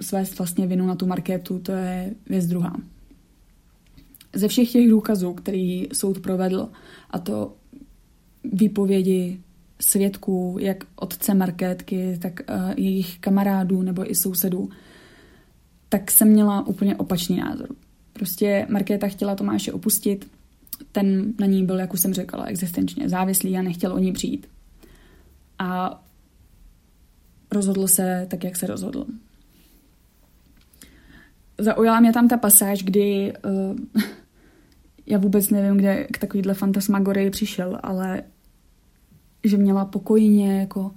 svést 0.00 0.38
vlastně 0.38 0.66
vinu 0.66 0.86
na 0.86 0.94
tu 0.94 1.06
marketu, 1.06 1.58
to 1.58 1.72
je 1.72 2.14
věc 2.26 2.46
druhá. 2.46 2.76
Ze 4.34 4.48
všech 4.48 4.72
těch 4.72 4.90
důkazů, 4.90 5.34
který 5.34 5.88
soud 5.92 6.20
provedl, 6.20 6.68
a 7.10 7.18
to 7.18 7.56
výpovědi 8.44 9.40
svědků, 9.80 10.56
jak 10.60 10.84
otce 10.96 11.34
marketky, 11.34 12.18
tak 12.22 12.40
uh, 12.48 12.72
jejich 12.76 13.18
kamarádů 13.18 13.82
nebo 13.82 14.10
i 14.10 14.14
sousedů, 14.14 14.70
tak 15.88 16.10
jsem 16.10 16.28
měla 16.28 16.66
úplně 16.66 16.96
opačný 16.96 17.36
názor. 17.36 17.68
Prostě 18.12 18.66
Markéta 18.70 19.08
chtěla 19.08 19.34
Tomáše 19.34 19.72
opustit, 19.72 20.30
ten 20.92 21.32
na 21.40 21.46
ní 21.46 21.64
byl, 21.64 21.78
jak 21.78 21.94
už 21.94 22.00
jsem 22.00 22.14
řekla, 22.14 22.44
existenčně 22.44 23.08
závislý 23.08 23.56
a 23.56 23.62
nechtěl 23.62 23.92
o 23.92 23.98
ní 23.98 24.12
přijít. 24.12 24.46
A 25.58 26.02
rozhodl 27.50 27.86
se 27.86 28.26
tak, 28.30 28.44
jak 28.44 28.56
se 28.56 28.66
rozhodl. 28.66 29.06
Zaujala 31.58 32.00
mě 32.00 32.12
tam 32.12 32.28
ta 32.28 32.36
pasáž, 32.36 32.82
kdy 32.82 33.32
uh, 33.44 34.02
já 35.06 35.18
vůbec 35.18 35.50
nevím, 35.50 35.76
kde 35.76 36.04
k 36.04 36.18
takovýhle 36.18 36.54
fantasmagorii 36.54 37.30
přišel, 37.30 37.78
ale 37.82 38.22
že 39.44 39.56
měla 39.56 39.84
pokojně 39.84 40.60
jako 40.60 40.90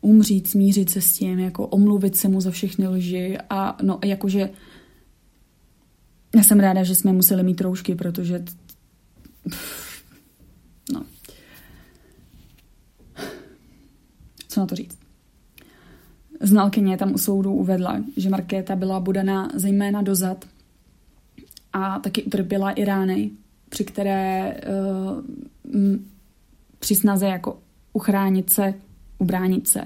umřít, 0.00 0.46
smířit 0.46 0.90
se 0.90 1.00
s 1.00 1.12
tím, 1.12 1.38
jako 1.38 1.66
omluvit 1.66 2.16
se 2.16 2.28
mu 2.28 2.40
za 2.40 2.50
všechny 2.50 2.88
lži 2.88 3.38
a 3.50 3.76
no 3.82 3.98
jakože 4.04 4.50
já 6.36 6.42
jsem 6.42 6.60
ráda, 6.60 6.82
že 6.82 6.94
jsme 6.94 7.12
museli 7.12 7.42
mít 7.42 7.60
roušky, 7.60 7.94
protože 7.94 8.44
no. 10.92 11.04
Co 14.48 14.60
na 14.60 14.66
to 14.66 14.74
říct? 14.74 15.01
Znalkyně 16.42 16.96
tam 16.96 17.14
u 17.14 17.18
soudu 17.18 17.52
uvedla, 17.52 18.04
že 18.16 18.30
Markéta 18.30 18.76
byla 18.76 19.00
budena 19.00 19.50
zejména 19.54 20.02
dozad 20.02 20.44
a 21.72 21.98
taky 21.98 22.22
utrpěla 22.22 22.70
i 22.70 22.84
rány, 22.84 23.30
při 23.68 23.84
které 23.84 24.56
uh, 25.64 25.96
při 26.78 26.94
snaze 26.94 27.26
jako 27.26 27.58
uchránit 27.92 28.50
se, 28.50 28.74
ubránit 29.18 29.68
se. 29.68 29.84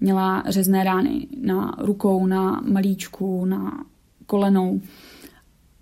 Měla 0.00 0.44
řezné 0.48 0.84
rány 0.84 1.26
na 1.40 1.74
rukou, 1.78 2.26
na 2.26 2.60
malíčku, 2.60 3.44
na 3.44 3.84
kolenou 4.26 4.80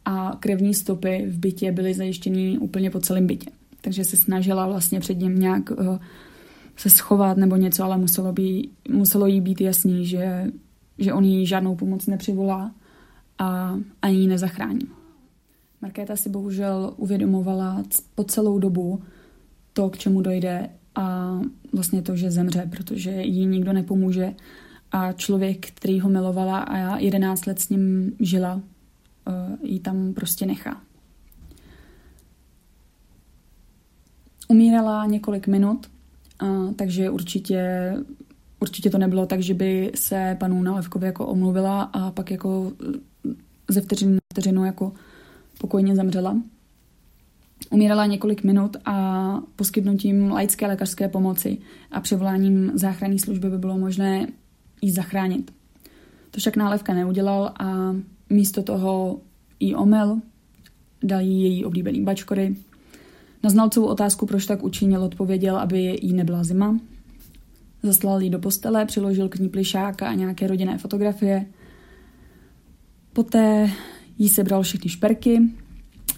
a 0.05 0.37
krevní 0.41 0.75
stopy 0.75 1.27
v 1.29 1.39
bytě 1.39 1.73
byly 1.73 1.95
zajištěny 1.95 2.59
úplně 2.59 2.91
po 2.91 3.00
celém 3.00 3.27
bytě. 3.27 3.50
Takže 3.81 4.05
se 4.05 4.17
snažila 4.17 4.67
vlastně 4.67 5.00
před 5.00 5.19
ním 5.19 5.41
nějak 5.41 5.71
uh, 5.71 5.99
se 6.77 6.91
schovat 6.91 7.37
nebo 7.37 7.57
něco, 7.57 7.85
ale 7.85 7.99
muselo, 7.99 8.33
být, 8.33 8.73
muselo 8.89 9.27
jí 9.27 9.41
být 9.41 9.61
jasný, 9.61 10.07
že, 10.07 10.47
že 10.99 11.12
on 11.12 11.25
jí 11.25 11.47
žádnou 11.47 11.77
pomoc 11.77 12.07
nepřivolá 12.07 12.75
a 13.39 13.79
ani 14.03 14.17
ji 14.17 14.27
nezachrání. 14.27 14.89
Markéta 15.83 16.17
si 16.17 16.29
bohužel 16.29 16.95
uvědomovala 16.97 17.83
po 18.15 18.25
celou 18.25 18.59
dobu 18.59 19.03
to, 19.73 19.91
k 19.91 19.99
čemu 19.99 20.21
dojde 20.21 20.71
a 20.95 21.39
vlastně 21.73 22.03
to, 22.03 22.17
že 22.17 22.31
zemře, 22.31 22.69
protože 22.71 23.11
jí 23.11 23.47
nikdo 23.47 23.73
nepomůže 23.73 24.35
a 24.93 25.12
člověk, 25.12 25.67
který 25.67 26.00
ho 26.00 26.09
milovala 26.09 26.59
a 26.59 26.77
já 26.77 26.99
11 26.99 27.47
let 27.47 27.61
s 27.61 27.69
ním 27.69 28.12
žila, 28.21 28.61
eh, 29.29 29.57
ji 29.62 29.81
tam 29.81 30.15
prostě 30.15 30.47
nechá. 30.47 30.81
Umírala 34.49 35.07
několik 35.07 35.47
minut, 35.47 35.87
takže 36.76 37.11
určitě, 37.11 37.94
určitě 38.61 38.90
to 38.90 38.99
nebylo 38.99 39.26
tak, 39.26 39.40
že 39.40 39.54
by 39.54 39.92
se 39.94 40.37
panu 40.40 40.62
Nalevkovi 40.62 41.06
jako 41.06 41.26
omluvila 41.26 41.82
a 41.82 42.11
pak 42.11 42.30
jako 42.30 42.73
ze 43.68 43.80
vteřiny 43.80 44.12
na 44.12 44.18
vteřinu 44.32 44.64
jako 44.64 44.92
pokojně 45.59 45.97
zemřela. 45.97 46.37
Umírala 47.70 48.06
několik 48.06 48.44
minut 48.44 48.76
a 48.85 49.37
poskytnutím 49.56 50.30
laické 50.30 50.66
lékařské 50.66 51.09
pomoci 51.09 51.59
a 51.90 52.00
přivoláním 52.00 52.73
záchranné 52.75 53.18
služby 53.18 53.50
by 53.50 53.59
bylo 53.59 53.78
možné 53.78 54.26
ji 54.82 54.92
zachránit. 54.92 55.52
To 56.30 56.40
však 56.40 56.56
nálevka 56.56 56.94
neudělal 56.94 57.52
a 57.61 57.97
místo 58.30 58.62
toho 58.62 59.20
jí 59.61 59.75
omel, 59.75 60.20
dal 61.02 61.20
jí 61.20 61.42
její 61.42 61.64
oblíbený 61.64 62.04
bačkory. 62.04 62.56
Na 63.42 63.50
znalcovou 63.50 63.87
otázku, 63.87 64.26
proč 64.26 64.47
tak 64.47 64.64
učinil, 64.64 65.04
odpověděl, 65.04 65.56
aby 65.56 65.99
jí 66.02 66.12
nebyla 66.12 66.44
zima. 66.44 66.78
Zaslal 67.82 68.23
jí 68.23 68.30
do 68.30 68.38
postele, 68.38 68.87
přiložil 68.87 69.28
k 69.28 69.38
ní 69.38 69.49
plišáka 69.49 70.09
a 70.09 70.14
nějaké 70.14 70.47
rodinné 70.47 70.78
fotografie. 70.78 71.47
Poté 73.12 73.70
jí 74.18 74.28
sebral 74.28 74.62
všechny 74.62 74.90
šperky, 74.90 75.40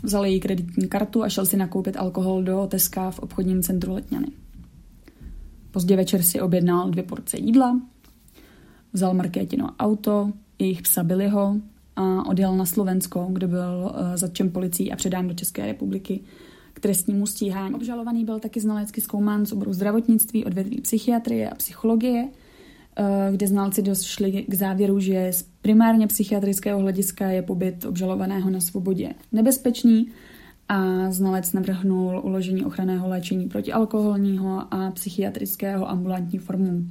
vzal 0.03 0.27
její 0.27 0.41
kreditní 0.41 0.89
kartu 0.89 1.23
a 1.23 1.29
šel 1.29 1.47
si 1.47 1.57
nakoupit 1.57 1.97
alkohol 1.97 2.43
do 2.43 2.67
Teska 2.71 3.11
v 3.11 3.19
obchodním 3.19 3.63
centru 3.63 3.93
Letňany. 3.93 4.27
Pozdě 5.71 5.97
večer 5.97 6.23
si 6.23 6.41
objednal 6.41 6.91
dvě 6.91 7.03
porce 7.03 7.39
jídla, 7.39 7.81
vzal 8.93 9.15
Markétino 9.15 9.69
auto, 9.79 10.33
jejich 10.59 10.83
psa 10.83 11.03
Billyho 11.03 11.57
a 11.97 12.27
odjel 12.27 12.57
na 12.57 12.67
Slovensko, 12.67 13.29
kde 13.33 13.47
byl 13.47 13.61
uh, 13.85 14.17
zatčen 14.17 14.51
policií 14.51 14.93
a 14.93 14.97
předán 14.97 15.29
do 15.29 15.35
České 15.35 15.67
republiky 15.67 16.21
trestnímu 16.83 17.27
stíhání. 17.27 17.75
Obžalovaný 17.75 18.25
byl 18.25 18.41
taky 18.41 18.61
znalecky 18.61 19.01
zkoumán 19.01 19.47
z 19.47 19.53
oboru 19.53 19.73
zdravotnictví, 19.73 20.45
odvětví 20.45 20.81
psychiatrie 20.81 21.51
a 21.51 21.55
psychologie– 21.55 22.29
Eh, 22.97 23.33
kde 23.33 23.47
znalci 23.47 23.83
došli 23.83 24.45
k 24.49 24.55
závěru, 24.55 25.01
že 25.01 25.33
z 25.33 25.43
primárně 25.63 26.07
psychiatrického 26.07 26.81
hlediska 26.81 27.31
je 27.31 27.43
pobyt 27.43 27.85
obžalovaného 27.85 28.51
na 28.51 28.61
svobodě 28.61 29.15
nebezpečný 29.33 30.09
a 30.69 31.11
znalec 31.11 31.53
navrhnul 31.53 32.21
uložení 32.25 32.65
ochranného 32.65 33.09
léčení 33.09 33.49
protialkoholního 33.49 34.75
a 34.75 34.91
psychiatrického 34.91 35.91
ambulantní 35.91 36.39
formu. 36.39 36.87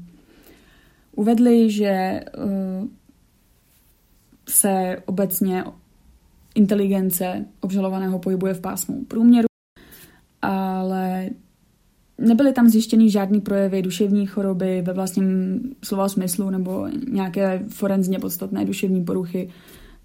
Uvedli, 1.15 1.71
že 1.71 1.87
eh, 1.87 2.23
se 4.49 4.97
obecně 5.05 5.63
inteligence 6.55 7.45
obžalovaného 7.59 8.19
pohybuje 8.19 8.53
v 8.53 8.61
pásmu 8.61 9.05
průměru, 9.05 9.50
ale 10.41 11.29
Nebyly 12.21 12.53
tam 12.53 12.69
zjištěny 12.69 13.09
žádný 13.09 13.41
projevy 13.41 13.81
duševní 13.81 14.25
choroby 14.25 14.81
ve 14.81 14.93
vlastním 14.93 15.61
slova 15.83 16.09
smyslu 16.09 16.49
nebo 16.49 16.87
nějaké 17.09 17.63
forenzně 17.67 18.19
podstatné 18.19 18.65
duševní 18.65 19.03
poruchy 19.03 19.49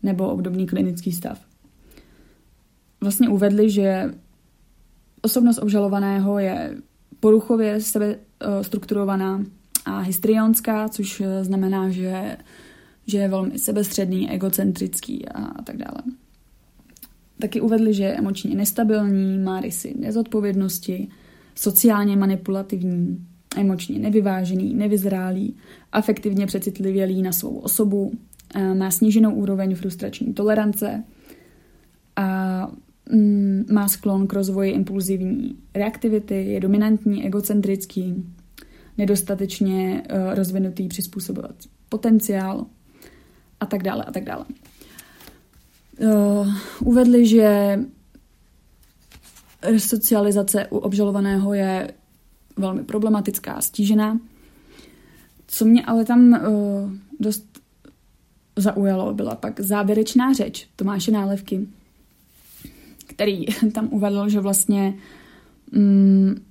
nebo 0.03 0.29
obdobný 0.29 0.67
klinický 0.67 1.13
stav. 1.13 1.41
Vlastně 3.01 3.29
uvedli, 3.29 3.71
že 3.71 4.15
osobnost 5.23 5.59
obžalovaného 5.59 6.39
je 6.39 6.77
poruchově 7.21 7.81
sebe 7.81 8.17
eh, 8.17 8.65
strukturovaná 8.65 9.45
a 9.85 9.99
histrionská, 9.99 10.89
což 10.89 11.21
eh, 11.21 11.45
znamená, 11.45 11.91
že, 11.91 12.37
že 13.07 13.19
je 13.19 13.29
velmi 13.29 13.59
sebestředný, 13.59 14.31
egocentrický 14.31 15.29
a 15.29 15.63
tak 15.63 15.77
dále. 15.77 16.03
Taky 17.39 17.61
uvedli, 17.61 17.95
že 17.95 18.05
je 18.05 18.17
emočně 18.17 18.55
nestabilní, 18.55 19.39
má 19.39 19.61
rysy 19.61 19.95
nezodpovědnosti, 19.99 21.09
sociálně 21.55 22.17
manipulativní, 22.17 23.27
emočně 23.57 23.99
nevyvážený, 23.99 24.75
nevyzrálý, 24.75 25.57
afektivně 25.93 26.47
přecitlivělý 26.47 27.23
na 27.23 27.33
svou 27.33 27.59
osobu, 27.59 28.13
má 28.75 28.91
sníženou 28.91 29.35
úroveň 29.35 29.75
frustrační 29.75 30.35
tolerance 30.35 31.05
a 32.17 32.69
mm, 33.13 33.65
má 33.73 33.89
sklon 33.89 34.27
k 34.27 34.33
rozvoji 34.33 34.73
impulzivní 34.73 35.57
reaktivity, 35.75 36.45
je 36.45 36.61
dominantní, 36.61 37.27
egocentrický, 37.27 38.25
nedostatečně 38.99 40.03
uh, 40.13 40.35
rozvinutý 40.35 40.89
přizpůsobovací 40.89 41.69
potenciál 41.89 42.67
a 43.61 43.67
tak 43.67 43.83
dále 43.83 44.05
a 44.05 44.13
tak 44.13 44.25
dále. 44.25 44.45
Uh, 46.01 46.55
uvedli, 46.81 47.27
že 47.27 47.79
resocializace 49.63 50.67
u 50.67 50.77
obžalovaného 50.77 51.55
je 51.55 51.93
velmi 52.57 52.85
problematická, 52.85 53.61
stížená. 53.61 54.21
Co 55.47 55.65
mě 55.65 55.85
ale 55.85 56.05
tam 56.05 56.33
uh, 56.33 56.91
dost 57.21 57.61
zaujalo, 58.57 59.15
byla 59.15 59.35
pak 59.35 59.61
závěrečná 59.61 60.33
řeč 60.33 60.69
Tomáše 60.77 61.11
Nálevky, 61.11 61.67
který 63.07 63.45
tam 63.73 63.89
uvedl, 63.91 64.29
že 64.29 64.41
vlastně 64.41 64.95
mm, 65.73 66.43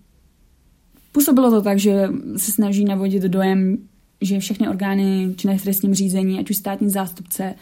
působilo 1.12 1.52
to 1.52 1.62
tak, 1.62 1.80
že 1.80 2.10
se 2.38 2.52
snaží 2.52 2.86
navodit 2.86 3.24
dojem, 3.24 3.78
že 4.22 4.40
všechny 4.40 4.70
orgány 4.70 5.34
činné 5.38 5.58
v 5.58 5.64
trestním 5.64 5.94
řízení, 5.94 6.40
ať 6.40 6.50
už 6.50 6.58
státní 6.58 6.90
zástupce 6.90 7.56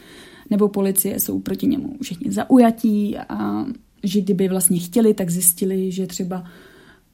nebo 0.50 0.70
policie, 0.70 1.20
jsou 1.20 1.40
proti 1.40 1.68
němu 1.68 1.98
všichni 2.02 2.32
zaujatí 2.32 3.18
a 3.18 3.66
že 4.04 4.22
kdyby 4.22 4.48
vlastně 4.48 4.80
chtěli, 4.80 5.14
tak 5.14 5.30
zjistili, 5.30 5.92
že 5.92 6.08
třeba 6.08 6.44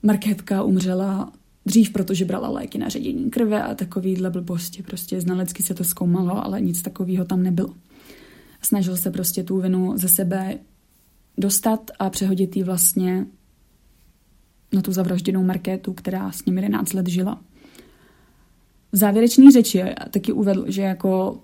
Markétka 0.03 0.63
umřela 0.63 1.31
dřív, 1.65 1.91
protože 1.91 2.25
brala 2.25 2.49
léky 2.49 2.77
na 2.77 2.89
ředění 2.89 3.29
krve 3.29 3.63
a 3.63 3.75
takovýhle 3.75 4.29
blbosti. 4.29 4.83
Prostě 4.83 5.21
znalecky 5.21 5.63
se 5.63 5.73
to 5.73 5.83
zkoumalo, 5.83 6.45
ale 6.45 6.61
nic 6.61 6.81
takového 6.81 7.25
tam 7.25 7.43
nebylo. 7.43 7.73
Snažil 8.61 8.97
se 8.97 9.11
prostě 9.11 9.43
tu 9.43 9.61
vinu 9.61 9.97
ze 9.97 10.09
sebe 10.09 10.59
dostat 11.37 11.91
a 11.99 12.09
přehodit 12.09 12.57
ji 12.57 12.63
vlastně 12.63 13.25
na 14.73 14.81
tu 14.81 14.91
zavražděnou 14.91 15.43
Markétu, 15.43 15.93
která 15.93 16.31
s 16.31 16.45
ním 16.45 16.55
11 16.55 16.93
let 16.93 17.07
žila. 17.07 17.41
V 18.91 19.51
řeči 19.51 19.83
taky 20.11 20.31
uvedl, 20.31 20.65
že 20.67 20.81
jako 20.81 21.39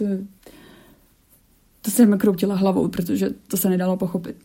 to, 0.00 0.04
to 1.82 1.90
se 1.90 2.06
mi 2.06 2.18
kroutila 2.18 2.54
hlavou, 2.54 2.88
protože 2.88 3.30
to 3.48 3.56
se 3.56 3.70
nedalo 3.70 3.96
pochopit. 3.96 4.36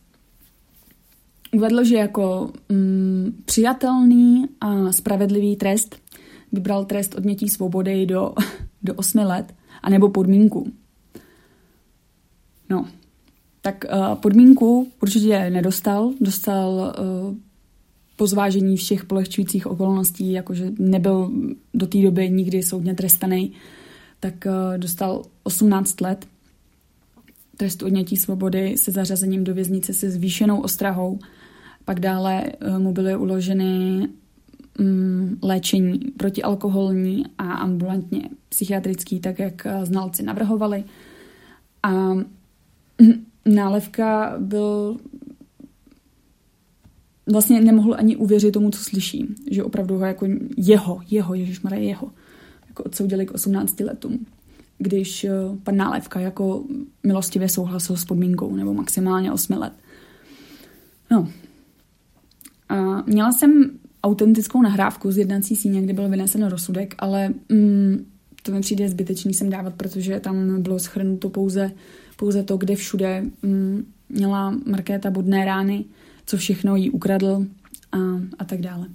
Uvedl, 1.52 1.84
že 1.84 1.96
jako 1.96 2.52
mm, 2.68 3.42
přijatelný 3.44 4.44
a 4.60 4.92
spravedlivý 4.92 5.56
trest 5.56 5.96
vybral 6.52 6.84
trest 6.84 7.14
odnětí 7.14 7.48
svobody 7.48 8.06
do, 8.06 8.34
do 8.82 8.94
8 8.94 9.18
let, 9.18 9.54
anebo 9.82 10.08
podmínku. 10.08 10.72
No, 12.70 12.86
tak 13.60 13.84
uh, 13.92 14.14
podmínku 14.14 14.92
určitě 15.02 15.50
nedostal. 15.50 16.12
Dostal 16.20 16.94
uh, 16.98 17.34
po 18.16 18.26
zvážení 18.26 18.76
všech 18.76 19.04
polehčujících 19.04 19.66
okolností, 19.66 20.32
jakože 20.32 20.72
nebyl 20.78 21.30
do 21.74 21.86
té 21.86 22.02
doby 22.02 22.30
nikdy 22.30 22.62
soudně 22.62 22.94
trestaný, 22.94 23.52
tak 24.20 24.34
uh, 24.46 24.78
dostal 24.78 25.22
18 25.42 26.00
let 26.00 26.26
trest 27.56 27.82
odnětí 27.82 28.16
svobody 28.16 28.76
se 28.76 28.90
zařazením 28.90 29.44
do 29.44 29.54
věznice 29.54 29.92
se 29.92 30.10
zvýšenou 30.10 30.60
ostrahou. 30.60 31.18
Pak 31.84 32.00
dále 32.00 32.44
uh, 32.44 32.78
mu 32.78 32.92
byly 32.92 33.16
uloženy 33.16 34.08
um, 34.78 35.38
léčení 35.42 35.98
protialkoholní 35.98 37.24
a 37.38 37.52
ambulantně 37.52 38.28
psychiatrický, 38.48 39.20
tak 39.20 39.38
jak 39.38 39.66
znalci 39.84 40.22
navrhovali. 40.22 40.84
A 41.82 42.14
Nálevka 43.46 44.34
byl 44.38 44.96
vlastně 47.32 47.60
nemohl 47.60 47.94
ani 47.98 48.16
uvěřit 48.16 48.52
tomu, 48.52 48.70
co 48.70 48.84
slyší. 48.84 49.26
Že 49.50 49.64
opravdu 49.64 49.98
ho 49.98 50.04
jako 50.04 50.26
jeho, 50.56 51.00
jeho, 51.10 51.34
Ježišmarja 51.34 51.80
jeho, 51.80 52.10
odsoudili 52.80 53.26
k 53.26 53.34
18 53.34 53.80
letům. 53.80 54.26
Když 54.78 55.24
eh, 55.24 55.30
pan 55.62 55.76
Nálevka 55.76 56.20
jako 56.20 56.64
milostivě 57.02 57.48
souhlasil 57.48 57.96
s 57.96 58.04
podmínkou, 58.04 58.56
nebo 58.56 58.74
maximálně 58.74 59.32
8 59.32 59.58
let. 59.58 59.72
No. 61.10 61.28
A 62.68 63.02
měla 63.02 63.32
jsem 63.32 63.70
autentickou 64.02 64.62
nahrávku 64.62 65.12
z 65.12 65.18
jednací 65.18 65.56
síně, 65.56 65.82
kde 65.82 65.92
byl 65.92 66.08
vynesen 66.08 66.46
rozsudek, 66.46 66.94
ale 66.98 67.28
mm, 67.48 68.06
to 68.42 68.52
mi 68.52 68.60
přijde 68.60 68.88
zbytečný 68.88 69.34
sem 69.34 69.50
dávat, 69.50 69.74
protože 69.74 70.20
tam 70.20 70.62
bylo 70.62 70.78
schrnuto 70.78 71.30
pouze 71.30 71.72
pouze 72.16 72.42
to, 72.42 72.56
kde 72.56 72.76
všude 72.76 73.24
mm, 73.42 73.86
měla 74.08 74.54
Markéta 74.66 75.10
bodné 75.10 75.44
rány, 75.44 75.84
co 76.26 76.36
všechno 76.36 76.76
jí 76.76 76.90
ukradl 76.90 77.46
a, 77.92 77.98
a 78.38 78.44
tak 78.44 78.60
dále. 78.60 78.86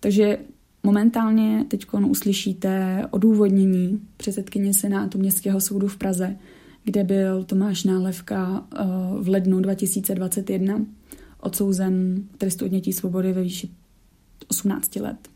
Takže 0.00 0.38
momentálně 0.88 1.64
teď 1.68 1.86
uslyšíte 1.92 3.02
odůvodnění 3.10 4.00
předsedkyně 4.16 4.74
Senátu 4.74 5.18
Městského 5.18 5.60
soudu 5.60 5.88
v 5.88 5.96
Praze, 5.96 6.36
kde 6.84 7.04
byl 7.04 7.44
Tomáš 7.44 7.84
Nálevka 7.84 8.48
uh, 8.50 9.24
v 9.24 9.28
lednu 9.28 9.60
2021 9.60 10.80
odsouzen 11.40 12.22
trestu 12.38 12.64
odnětí 12.64 12.92
svobody 12.92 13.32
ve 13.32 13.42
výši 13.42 13.68
18 14.50 14.96
let. 14.96 15.28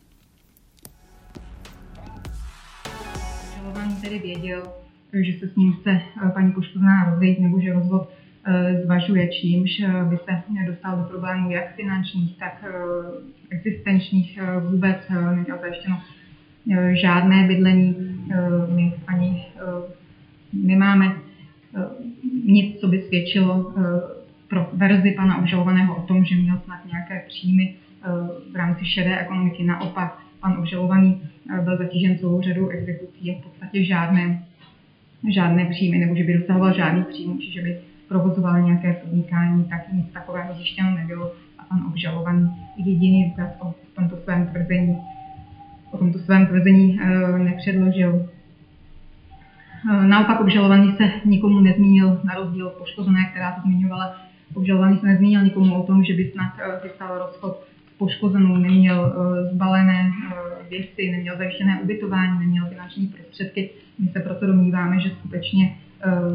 Žalovaný 3.56 3.96
tedy 3.96 4.18
věděl, 4.18 4.62
že 5.12 5.38
se 5.38 5.48
s 5.48 5.56
ním 5.56 5.72
chce 5.72 5.90
eh, 5.90 6.30
paní 6.34 6.52
poškozená 6.52 7.10
rozejít 7.10 7.40
nebo 7.40 7.60
že 7.60 7.72
rozvod 7.72 8.08
eh, 8.10 8.21
zvažuje, 8.84 9.28
čímž 9.28 9.80
eh, 9.80 10.04
by 10.04 10.16
se 10.16 10.42
dostal 10.66 10.96
do 10.96 11.04
problémů 11.04 11.50
jak 11.50 11.74
finančních, 11.74 12.38
tak 12.38 12.64
existenčních 13.50 14.38
vůbec 14.70 14.96
neměl 15.34 15.58
zajištěno 15.60 16.00
žádné 16.92 17.46
bydlení. 17.48 17.96
My 18.74 18.92
ani 19.06 19.46
nemáme 20.52 21.16
nic, 22.44 22.80
co 22.80 22.88
by 22.88 23.02
svědčilo 23.02 23.74
pro 24.48 24.70
verzi 24.72 25.12
pana 25.16 25.38
obžalovaného 25.38 25.96
o 25.96 26.02
tom, 26.02 26.24
že 26.24 26.34
měl 26.34 26.60
snad 26.64 26.86
nějaké 26.86 27.24
příjmy 27.28 27.74
v 28.52 28.56
rámci 28.56 28.84
šedé 28.84 29.18
ekonomiky. 29.18 29.64
Naopak, 29.64 30.18
pan 30.40 30.58
obžalovaný 30.58 31.22
byl 31.64 31.76
zatížen 31.76 32.18
celou 32.18 32.40
řadou 32.40 32.68
exekucí 32.68 33.30
a 33.30 33.40
v 33.40 33.42
podstatě 33.42 33.84
žádné 33.84 34.42
žádné 35.34 35.64
příjmy, 35.64 35.98
nebo 35.98 36.16
že 36.16 36.24
by 36.24 36.38
dosahoval 36.38 36.74
žádný 36.74 37.04
příjmy, 37.04 37.38
či 37.38 37.52
že 37.52 37.62
by 37.62 37.78
provozoval 38.12 38.60
nějaké 38.60 38.92
podnikání, 38.92 39.64
tak 39.64 39.92
nic 39.92 40.12
takového 40.12 40.54
zjištěno 40.54 40.90
nebylo 40.90 41.32
a 41.58 41.64
pan 41.64 41.86
obžalovaný 41.86 42.50
jediný 42.76 43.24
důkaz 43.24 43.50
o 43.58 43.74
tomto 43.94 44.16
svém 44.16 44.46
tvrzení, 44.46 44.96
o 45.92 45.98
tomto 45.98 46.18
svém 46.18 46.46
tvrzení 46.46 47.00
e, 47.00 47.38
nepředložil. 47.38 48.28
E, 49.90 50.06
naopak 50.06 50.40
obžalovaný 50.40 50.92
se 50.96 51.04
nikomu 51.24 51.60
nezmínil, 51.60 52.20
na 52.24 52.34
rozdíl 52.34 52.66
od 52.66 52.72
poškozené, 52.72 53.24
která 53.30 53.52
to 53.52 53.60
zmiňovala, 53.60 54.16
obžalovaný 54.54 54.98
se 54.98 55.06
nezmínil 55.06 55.42
nikomu 55.42 55.82
o 55.82 55.86
tom, 55.86 56.04
že 56.04 56.14
by 56.14 56.32
snad 56.32 56.52
chystal 56.82 57.18
rozchod 57.18 57.64
s 57.94 57.98
poškozenou, 57.98 58.56
neměl 58.56 59.12
zbalené 59.52 60.12
věci, 60.70 61.10
neměl 61.10 61.36
zajištěné 61.36 61.80
ubytování, 61.82 62.38
neměl 62.38 62.66
finanční 62.68 63.06
prostředky 63.06 63.70
my 63.98 64.08
se 64.08 64.20
proto 64.20 64.46
domníváme, 64.46 65.00
že 65.00 65.10
skutečně 65.10 65.76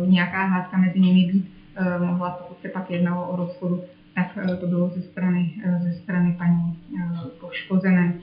nějaká 0.05 0.45
hádka 0.45 0.77
mezi 0.77 0.99
nimi 0.99 1.33
být 1.33 1.56
mohla, 1.99 2.29
pokud 2.29 2.61
se 2.61 2.69
pak 2.69 2.91
jednalo 2.91 3.27
o 3.27 3.35
rozchodu, 3.35 3.83
tak 4.15 4.37
uh, 4.37 4.55
to 4.55 4.67
bylo 4.67 4.89
ze 4.89 5.01
strany, 5.01 5.53
uh, 5.65 5.83
ze 5.83 5.93
strany 5.93 6.35
paní 6.37 6.77
poškozené. 7.39 8.13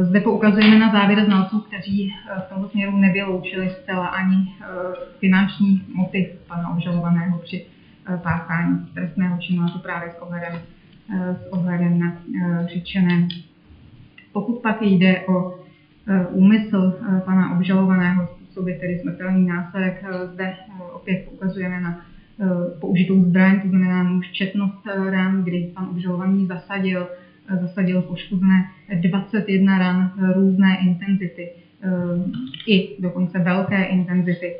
Zde 0.00 0.20
poukazujeme 0.20 0.78
na 0.78 0.92
závěr 0.92 1.24
znalců, 1.24 1.60
kteří 1.60 2.14
v 2.46 2.48
tomto 2.48 2.68
směru 2.68 2.96
nevyloučili 2.96 3.70
zcela 3.70 4.06
ani 4.06 4.54
finanční 5.18 5.82
motiv 5.94 6.28
pana 6.46 6.70
obžalovaného 6.70 7.38
při 7.38 7.66
páchání 8.22 8.86
trestného 8.94 9.38
činu, 9.38 9.62
a 9.62 9.68
to 9.68 9.78
právě 9.78 10.10
s 10.10 10.22
ohledem, 10.22 10.60
s 11.32 11.52
ohledem 11.52 11.98
na 11.98 12.16
řečené. 12.66 13.28
Pokud 14.32 14.62
pak 14.62 14.82
jde 14.82 15.20
o 15.20 15.64
Eh, 16.06 16.26
úmysl 16.26 16.92
eh, 17.00 17.20
pana 17.24 17.56
obžalovaného 17.56 18.28
způsobit, 18.54 18.80
tedy 18.80 18.98
smrtelný 18.98 19.46
následek. 19.46 20.04
Eh, 20.04 20.26
zde 20.26 20.54
opět 20.92 21.28
ukazujeme 21.32 21.80
na 21.80 22.00
použitou 22.80 23.24
zbraň, 23.24 23.60
to 23.60 23.68
znamená 23.68 24.02
muž 24.02 24.30
četnost 24.32 24.86
ran, 24.86 25.44
kdy 25.44 25.70
pan 25.74 25.88
obžalovaný 25.90 26.46
zasadil, 26.46 27.08
zasadil 27.60 28.02
poškozené 28.02 28.70
21 29.00 29.78
ran 29.78 30.12
různé 30.34 30.78
intenzity, 30.86 31.50
i 32.66 33.02
dokonce 33.02 33.38
velké 33.38 33.84
intenzity. 33.84 34.54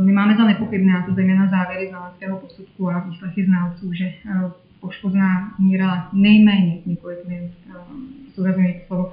My 0.00 0.12
máme 0.12 0.36
za 0.36 0.44
nepochybné, 0.44 0.98
a 0.98 1.06
to 1.06 1.14
zejména 1.14 1.50
závěry 1.50 1.88
znaleckého 1.88 2.38
posudku 2.38 2.90
a 2.90 2.98
výslechy 3.08 3.44
znalců, 3.44 3.92
že 3.92 4.12
poškozená 4.80 5.54
umírala 5.58 6.08
nejméně 6.12 6.78
několik 6.86 7.28
minut, 7.28 7.50
zdůrazňuji 8.32 8.82
slovo 8.86 9.12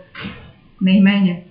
nejméně. 0.82 1.51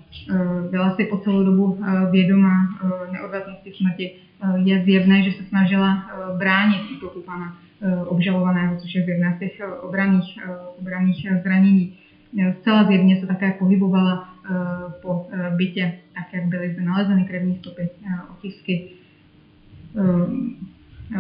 Byla 0.71 0.97
si 0.97 1.05
po 1.05 1.19
celou 1.19 1.45
dobu 1.45 1.79
vědoma 2.11 2.69
neodvratnosti 3.13 3.73
smrti. 3.73 4.13
Je 4.57 4.85
zjevné, 4.85 5.23
že 5.23 5.33
se 5.33 5.45
snažila 5.45 6.11
bránit 6.39 6.81
útoku 6.97 7.21
pana 7.21 7.57
obžalovaného, 8.07 8.77
což 8.77 8.95
je 8.95 9.05
zjevné 9.05 9.35
z 9.37 9.39
těch 9.39 9.61
obraných, 9.81 10.39
obraných 10.81 11.27
zranění. 11.43 11.93
Zcela 12.61 12.85
zjevně 12.85 13.21
se 13.21 13.27
také 13.27 13.51
pohybovala 13.51 14.29
po 15.03 15.27
bytě, 15.57 15.93
tak 16.15 16.33
jak 16.33 16.45
byly 16.45 16.73
zde 16.73 16.83
nalezeny 16.83 17.25
krevní 17.25 17.57
stopy, 17.57 17.89
otisky 18.31 18.89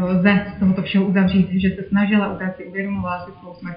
lze 0.00 0.46
z 0.56 0.58
tohoto 0.60 0.82
všeho 0.82 1.04
uzavřít, 1.04 1.48
že 1.50 1.70
se 1.70 1.82
snažila 1.82 2.34
utéct 2.34 2.56
si, 2.56 2.64
uvědomovala 2.64 3.26
si 3.26 3.32
svou 3.40 3.54
smrt, 3.54 3.76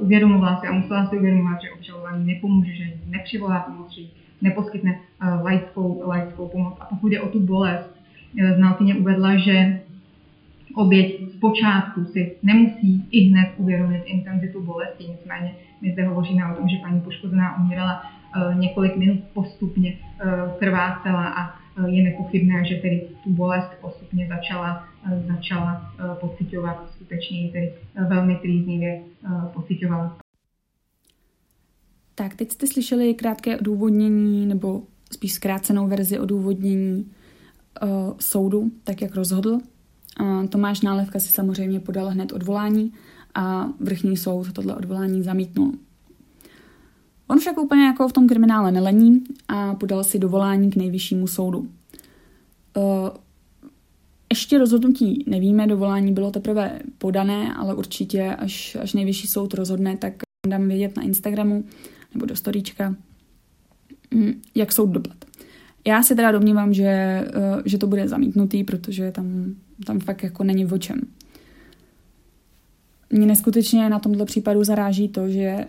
uvědomovala 0.00 0.60
si 0.60 0.66
a 0.66 0.72
musela 0.72 1.06
si 1.06 1.18
uvědomovat, 1.18 1.62
že 1.62 1.70
obžalovaný 1.70 2.24
nepomůže, 2.26 2.72
že 2.74 2.84
nepřivolá 3.06 3.60
pomoc, 3.60 3.98
neposkytne 4.42 4.94
uh, 4.94 5.44
laickou, 5.44 6.02
laickou 6.06 6.48
pomoc. 6.48 6.74
A 6.80 6.84
pokud 6.84 7.12
je 7.12 7.20
o 7.20 7.28
tu 7.28 7.40
bolest, 7.40 7.90
uh, 8.42 8.50
znalkyně 8.56 8.94
uvedla, 8.94 9.36
že 9.36 9.80
oběť 10.74 11.32
zpočátku 11.36 12.04
si 12.04 12.36
nemusí 12.42 13.08
i 13.10 13.20
hned 13.20 13.48
uvědomit 13.56 14.02
intenzitu 14.06 14.62
bolesti, 14.62 15.04
nicméně 15.04 15.54
my 15.82 15.92
zde 15.92 16.04
hovoříme 16.06 16.52
o 16.52 16.54
tom, 16.54 16.68
že 16.68 16.76
paní 16.76 17.00
poškozená 17.00 17.58
umírala 17.58 18.02
uh, 18.02 18.54
několik 18.58 18.96
minut 18.96 19.20
postupně, 19.34 19.96
krvácela 20.58 21.28
a 21.28 21.54
je 21.86 22.04
nepochybné, 22.04 22.64
že 22.64 22.74
tedy 22.74 23.02
tu 23.24 23.30
bolest 23.32 23.70
postupně 23.80 24.28
začala 24.28 24.86
začala 25.26 25.92
eh, 25.98 26.14
pocitovat, 26.20 26.90
skutečně 26.94 27.48
tedy 27.52 27.72
eh, 27.94 28.04
velmi 28.04 28.36
trýznivě 28.36 29.00
eh, 29.00 29.28
pocitovala. 29.54 30.16
Tak, 32.18 32.34
teď 32.34 32.52
jste 32.52 32.66
slyšeli 32.66 33.14
krátké 33.14 33.58
odůvodnění, 33.58 34.46
nebo 34.46 34.82
spíš 35.12 35.32
zkrácenou 35.32 35.88
verzi 35.88 36.18
odůvodnění 36.18 37.10
uh, 37.82 37.88
soudu, 38.20 38.70
tak 38.84 39.02
jak 39.02 39.14
rozhodl. 39.14 39.58
Uh, 40.20 40.46
Tomáš 40.46 40.80
Nálevka 40.80 41.18
si 41.18 41.28
samozřejmě 41.28 41.80
podal 41.80 42.08
hned 42.08 42.32
odvolání 42.32 42.92
a 43.34 43.68
vrchní 43.80 44.16
soud 44.16 44.52
tohle 44.52 44.76
odvolání 44.76 45.22
zamítnul. 45.22 45.72
On 47.26 47.38
však 47.38 47.58
úplně 47.58 47.84
jako 47.84 48.08
v 48.08 48.12
tom 48.12 48.28
kriminále 48.28 48.72
nelení 48.72 49.24
a 49.48 49.74
podal 49.74 50.04
si 50.04 50.18
dovolání 50.18 50.70
k 50.70 50.76
nejvyššímu 50.76 51.26
soudu. 51.26 51.58
Uh, 51.58 51.64
ještě 54.32 54.58
rozhodnutí 54.58 55.24
nevíme, 55.26 55.66
dovolání 55.66 56.12
bylo 56.12 56.30
teprve 56.30 56.80
podané, 56.98 57.54
ale 57.54 57.74
určitě, 57.74 58.36
až, 58.38 58.76
až 58.80 58.92
nejvyšší 58.92 59.26
soud 59.26 59.54
rozhodne, 59.54 59.96
tak 59.96 60.14
dám 60.48 60.68
vědět 60.68 60.96
na 60.96 61.02
Instagramu 61.02 61.64
nebo 62.16 62.26
do 62.26 62.36
storíčka, 62.36 62.94
mm, 64.10 64.42
jak 64.54 64.72
soud 64.72 64.86
dopad. 64.86 65.16
Já 65.86 66.02
se 66.02 66.14
teda 66.14 66.32
domnívám, 66.32 66.74
že, 66.74 66.84
eh, 66.84 67.28
že 67.64 67.78
to 67.78 67.86
bude 67.86 68.08
zamítnutý, 68.08 68.64
protože 68.64 69.12
tam, 69.12 69.54
tam 69.84 70.00
fakt 70.00 70.22
jako 70.22 70.44
není 70.44 70.64
v 70.64 70.78
čem. 70.78 71.00
Mě 73.10 73.26
neskutečně 73.26 73.90
na 73.90 73.98
tomto 73.98 74.24
případu 74.24 74.64
zaráží 74.64 75.08
to, 75.08 75.28
že 75.28 75.66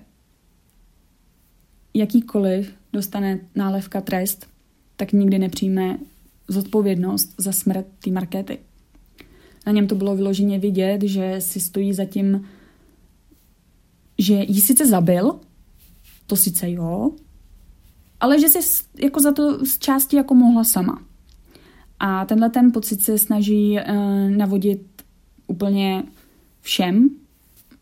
jakýkoliv 1.94 2.74
dostane 2.94 3.40
nálevka 3.56 4.02
trest, 4.02 4.48
tak 4.96 5.12
nikdy 5.14 5.40
nepřijme 5.40 5.98
zodpovědnost 6.48 7.34
za 7.38 7.52
smrt 7.52 7.86
té 8.04 8.12
Markéty. 8.12 8.60
Na 9.66 9.72
něm 9.72 9.88
to 9.88 9.96
bylo 9.96 10.16
vyloženě 10.16 10.60
vidět, 10.60 11.04
že 11.04 11.36
si 11.40 11.60
stojí 11.60 11.94
za 11.94 12.06
tím, 12.06 12.46
že 14.18 14.34
ji 14.34 14.62
sice 14.62 14.86
zabil, 14.86 15.40
to 16.28 16.36
sice 16.36 16.72
jo, 16.72 17.12
ale 18.20 18.40
že 18.40 18.50
si 18.50 18.84
jako 19.04 19.20
za 19.20 19.32
to 19.32 19.66
z 19.66 19.78
části 19.78 20.16
jako 20.16 20.36
mohla 20.36 20.64
sama. 20.64 21.02
A 22.00 22.26
tenhle 22.26 22.50
ten 22.50 22.72
pocit 22.72 23.02
se 23.02 23.18
snaží 23.18 23.72
uh, 23.72 24.30
navodit 24.30 24.82
úplně 25.48 26.04
všem, 26.62 27.10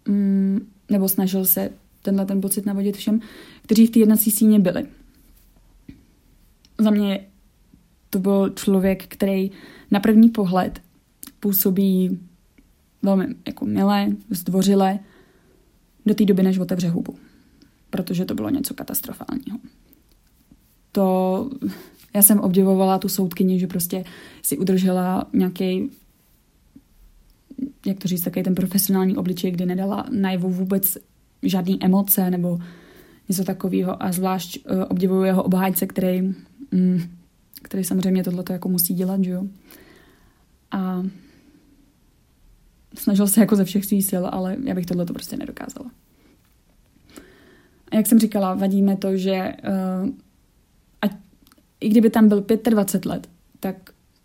um, 0.07 0.67
nebo 0.89 1.09
snažil 1.09 1.45
se 1.45 1.69
tenhle 2.01 2.25
ten 2.25 2.41
pocit 2.41 2.65
navodit 2.65 2.97
všem, 2.97 3.19
kteří 3.61 3.87
v 3.87 3.89
té 3.89 3.99
jednací 3.99 4.31
síně 4.31 4.59
byli. 4.59 4.85
Za 6.77 6.89
mě 6.89 7.27
to 8.09 8.19
byl 8.19 8.49
člověk, 8.49 9.07
který 9.07 9.51
na 9.91 9.99
první 9.99 10.29
pohled 10.29 10.81
působí 11.39 12.19
velmi 13.01 13.27
jako 13.47 13.65
milé, 13.65 14.07
zdvořile, 14.29 14.99
do 16.05 16.15
té 16.15 16.25
doby, 16.25 16.43
než 16.43 16.57
otevře 16.57 16.89
hubu. 16.89 17.15
Protože 17.95 18.25
to 18.25 18.35
bylo 18.35 18.49
něco 18.49 18.73
katastrofálního. 18.73 19.57
To, 20.91 21.49
já 22.13 22.21
jsem 22.21 22.39
obdivovala 22.39 22.99
tu 22.99 23.09
soudkyni, 23.09 23.59
že 23.59 23.67
prostě 23.67 24.03
si 24.41 24.57
udržela 24.57 25.27
nějaký 25.33 25.89
jak 27.85 27.99
to 27.99 28.07
říct, 28.07 28.21
takový 28.21 28.43
ten 28.43 28.55
profesionální 28.55 29.17
obličej, 29.17 29.51
kdy 29.51 29.65
nedala 29.65 30.05
najevo 30.09 30.49
vůbec 30.49 30.97
žádný 31.43 31.83
emoce 31.83 32.29
nebo 32.29 32.59
něco 33.29 33.43
takového 33.43 34.03
a 34.03 34.11
zvlášť 34.11 34.57
uh, 34.57 34.83
obdivuju 34.89 35.23
jeho 35.23 35.43
obhájce, 35.43 35.87
který 35.87 36.21
mm, 36.71 37.01
který 37.61 37.83
samozřejmě 37.83 38.23
tohle 38.23 38.43
jako 38.49 38.69
musí 38.69 38.93
dělat, 38.93 39.23
že 39.23 39.31
jo. 39.31 39.43
A 40.71 41.03
snažil 42.95 43.27
se 43.27 43.39
jako 43.39 43.55
ze 43.55 43.65
všech 43.65 43.85
svých 43.85 44.05
sil, 44.09 44.23
ale 44.31 44.57
já 44.63 44.75
bych 44.75 44.85
tohle 44.85 45.05
to 45.05 45.13
prostě 45.13 45.37
nedokázala. 45.37 45.91
A 47.91 47.95
jak 47.95 48.07
jsem 48.07 48.19
říkala, 48.19 48.55
vadíme 48.55 48.97
to, 48.97 49.17
že 49.17 49.53
uh, 50.03 50.09
ať, 51.01 51.11
i 51.79 51.89
kdyby 51.89 52.09
tam 52.09 52.29
byl 52.29 52.45
25 52.69 53.09
let, 53.09 53.29
tak 53.59 53.75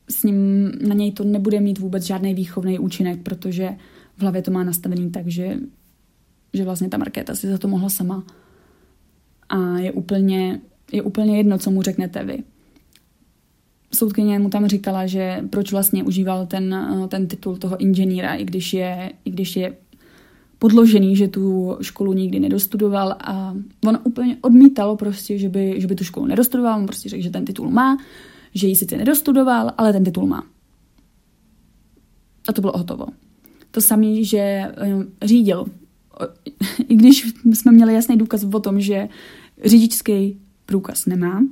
s 0.09 0.23
ním 0.23 0.73
na 0.89 0.95
něj 0.95 1.13
to 1.13 1.25
nebude 1.25 1.61
mít 1.61 1.79
vůbec 1.79 2.05
žádný 2.05 2.35
výchovný 2.35 2.79
účinek, 2.79 3.23
protože 3.23 3.77
v 4.17 4.23
hlavě 4.23 4.43
to 4.43 4.51
má 4.51 4.65
nastavený 4.65 5.11
tak, 5.11 5.29
že, 5.29 5.59
že 6.55 6.65
vlastně 6.65 6.89
ta 6.89 6.99
Markéta 6.99 7.35
si 7.35 7.49
za 7.49 7.59
to 7.59 7.69
mohla 7.69 7.89
sama. 7.89 8.25
A 9.49 9.79
je 9.79 9.93
úplně, 9.93 10.61
je 10.93 11.03
úplně 11.03 11.37
jedno, 11.37 11.59
co 11.59 11.71
mu 11.71 11.83
řeknete 11.83 12.25
vy 12.25 12.43
soudkyně 13.95 14.39
mu 14.39 14.49
tam 14.49 14.67
říkala, 14.67 15.07
že 15.07 15.45
proč 15.51 15.73
vlastně 15.73 16.05
užíval 16.05 16.47
ten, 16.47 16.75
eh, 16.75 17.09
ten 17.09 17.27
titul 17.27 17.57
toho 17.57 17.77
inženýra, 17.77 18.35
i 18.35 18.45
když 18.45 18.73
je, 18.73 19.13
i 19.25 19.31
když 19.31 19.57
je 19.57 19.77
podložený, 20.61 21.17
že 21.17 21.29
tu 21.29 21.77
školu 21.81 22.13
nikdy 22.13 22.41
nedostudoval 22.41 23.17
a 23.21 23.57
on 23.87 23.99
úplně 24.05 24.37
odmítal 24.41 24.97
prostě, 24.97 25.39
že 25.39 25.49
by, 25.49 25.81
že 25.81 25.87
by 25.87 25.95
tu 25.95 26.05
školu 26.05 26.27
nedostudoval, 26.27 26.79
on 26.79 26.87
prostě 26.87 27.09
řekl, 27.09 27.23
že 27.23 27.31
ten 27.31 27.45
titul 27.45 27.71
má, 27.71 27.99
že 28.55 28.67
ji 28.67 28.77
sice 28.77 28.97
nedostudoval, 28.97 29.73
ale 29.79 29.93
ten 29.93 30.05
titul 30.05 30.27
má. 30.27 30.47
A 32.49 32.53
to 32.53 32.61
bylo 32.61 32.73
hotovo. 32.77 33.07
To 33.71 33.81
samé, 33.81 34.25
že 34.25 34.39
eh, 34.39 34.73
řídil. 35.23 35.67
I 36.89 36.97
když 36.97 37.33
jsme 37.53 37.73
měli 37.73 37.95
jasný 37.95 38.17
důkaz 38.17 38.45
o 38.53 38.61
tom, 38.61 38.81
že 38.81 39.09
řidičský 39.65 40.41
průkaz 40.67 41.07
nemá, 41.07 41.45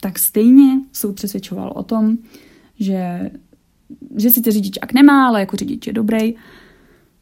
tak 0.00 0.18
stejně 0.18 0.80
soud 0.92 1.14
přesvědčoval 1.14 1.72
o 1.76 1.82
tom, 1.82 2.18
že, 2.80 3.30
že 4.16 4.30
si 4.30 4.42
ty 4.42 4.50
řidičák 4.50 4.92
nemá, 4.92 5.28
ale 5.28 5.40
jako 5.40 5.56
řidič 5.56 5.86
je 5.86 5.92
dobrý. 5.92 6.34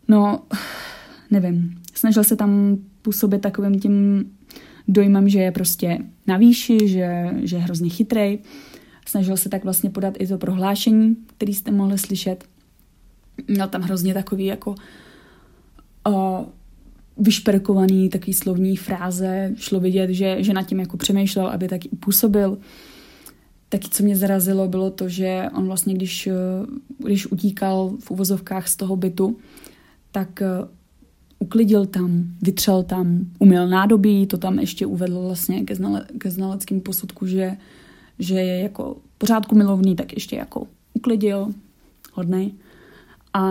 No, 0.08 0.42
nevím. 1.32 1.74
Snažil 1.94 2.24
se 2.24 2.36
tam 2.36 2.78
působit 3.02 3.40
takovým 3.40 3.80
tím 3.80 4.24
dojmem, 4.88 5.28
že 5.28 5.38
je 5.38 5.52
prostě 5.52 5.98
na 6.26 6.36
výši, 6.36 6.88
že, 6.88 7.30
že 7.42 7.56
je 7.56 7.62
hrozně 7.62 7.90
chytrý. 7.90 8.38
Snažil 9.06 9.36
se 9.36 9.48
tak 9.48 9.64
vlastně 9.64 9.90
podat 9.90 10.14
i 10.18 10.26
to 10.26 10.38
prohlášení, 10.38 11.16
který 11.36 11.54
jste 11.54 11.70
mohli 11.70 11.98
slyšet. 11.98 12.44
Měl 13.48 13.68
tam 13.68 13.82
hrozně 13.82 14.14
takový 14.14 14.44
jako 14.44 14.74
uh, 16.06 16.14
vyšperkovaný 17.16 18.08
takový 18.08 18.32
slovní 18.32 18.76
fráze, 18.76 19.52
šlo 19.56 19.80
vidět, 19.80 20.10
že, 20.10 20.36
že 20.42 20.52
nad 20.52 20.62
tím 20.62 20.80
jako 20.80 20.96
přemýšlel, 20.96 21.46
aby 21.46 21.68
taky 21.68 21.88
působil. 21.88 22.58
Taky, 23.68 23.88
co 23.88 24.02
mě 24.02 24.16
zarazilo, 24.16 24.68
bylo 24.68 24.90
to, 24.90 25.08
že 25.08 25.46
on 25.56 25.66
vlastně, 25.66 25.94
když, 25.94 26.28
když 26.98 27.32
utíkal 27.32 27.96
v 28.00 28.10
uvozovkách 28.10 28.68
z 28.68 28.76
toho 28.76 28.96
bytu, 28.96 29.38
tak 30.10 30.42
uklidil 31.42 31.86
tam, 31.86 32.24
vytřel 32.42 32.82
tam, 32.82 33.26
uměl 33.38 33.68
nádobí, 33.68 34.26
to 34.26 34.38
tam 34.38 34.58
ještě 34.58 34.86
uvedl 34.86 35.22
vlastně 35.22 35.64
ke, 35.64 35.74
znale, 35.74 36.06
ke 36.18 36.30
znaleckým 36.30 36.80
posudku, 36.80 37.26
že, 37.26 37.56
že 38.18 38.34
je 38.34 38.62
jako 38.62 38.96
pořádku 39.18 39.54
milovný, 39.54 39.96
tak 39.96 40.12
ještě 40.12 40.36
jako 40.36 40.66
uklidil, 40.94 41.54
hodnej. 42.12 42.52
A 43.34 43.42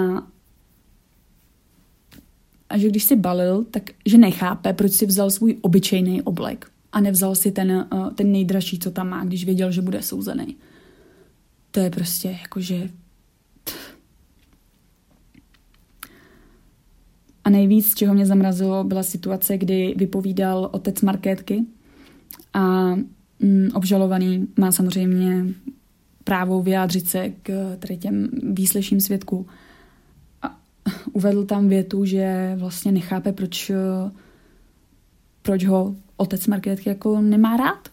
a 2.72 2.78
že 2.78 2.88
když 2.88 3.04
si 3.04 3.16
balil, 3.16 3.66
tak 3.72 3.84
že 4.06 4.18
nechápe, 4.18 4.74
proč 4.74 4.92
si 4.92 5.06
vzal 5.06 5.32
svůj 5.32 5.58
obyčejný 5.62 6.22
oblek 6.22 6.72
a 6.92 7.00
nevzal 7.00 7.36
si 7.36 7.52
ten, 7.52 7.88
uh, 7.94 8.10
ten 8.14 8.32
nejdražší, 8.32 8.80
co 8.80 8.92
tam 8.92 9.10
má, 9.10 9.24
když 9.24 9.46
věděl, 9.46 9.72
že 9.72 9.82
bude 9.82 10.02
souzený. 10.02 10.56
to 11.72 11.80
je 11.80 11.90
prostě 11.90 12.40
jakože... 12.42 12.90
A 17.44 17.50
nejvíc, 17.50 17.96
čeho 17.96 18.14
mě 18.14 18.26
zamrazilo, 18.26 18.84
byla 18.84 19.04
situace, 19.04 19.58
kdy 19.58 19.94
vypovídal 19.98 20.70
otec 20.72 21.02
Markétky 21.02 21.66
a 22.54 22.96
mm, 23.40 23.70
obžalovaný 23.74 24.48
má 24.60 24.72
samozřejmě 24.72 25.46
právo 26.24 26.64
vyjádřit 26.64 27.10
se 27.10 27.30
k 27.30 27.76
tady 27.80 27.98
těm 27.98 28.30
výslyším 28.54 29.02
svědků. 29.02 29.48
A 30.42 30.60
uvedl 31.14 31.46
tam 31.46 31.68
větu, 31.68 32.06
že 32.06 32.56
vlastně 32.60 32.92
nechápe, 32.92 33.32
proč, 33.32 33.72
proč 35.42 35.66
ho 35.66 35.96
otec 36.18 36.48
Markétky 36.48 36.90
jako 36.90 37.22
nemá 37.22 37.58
rád. 37.58 37.90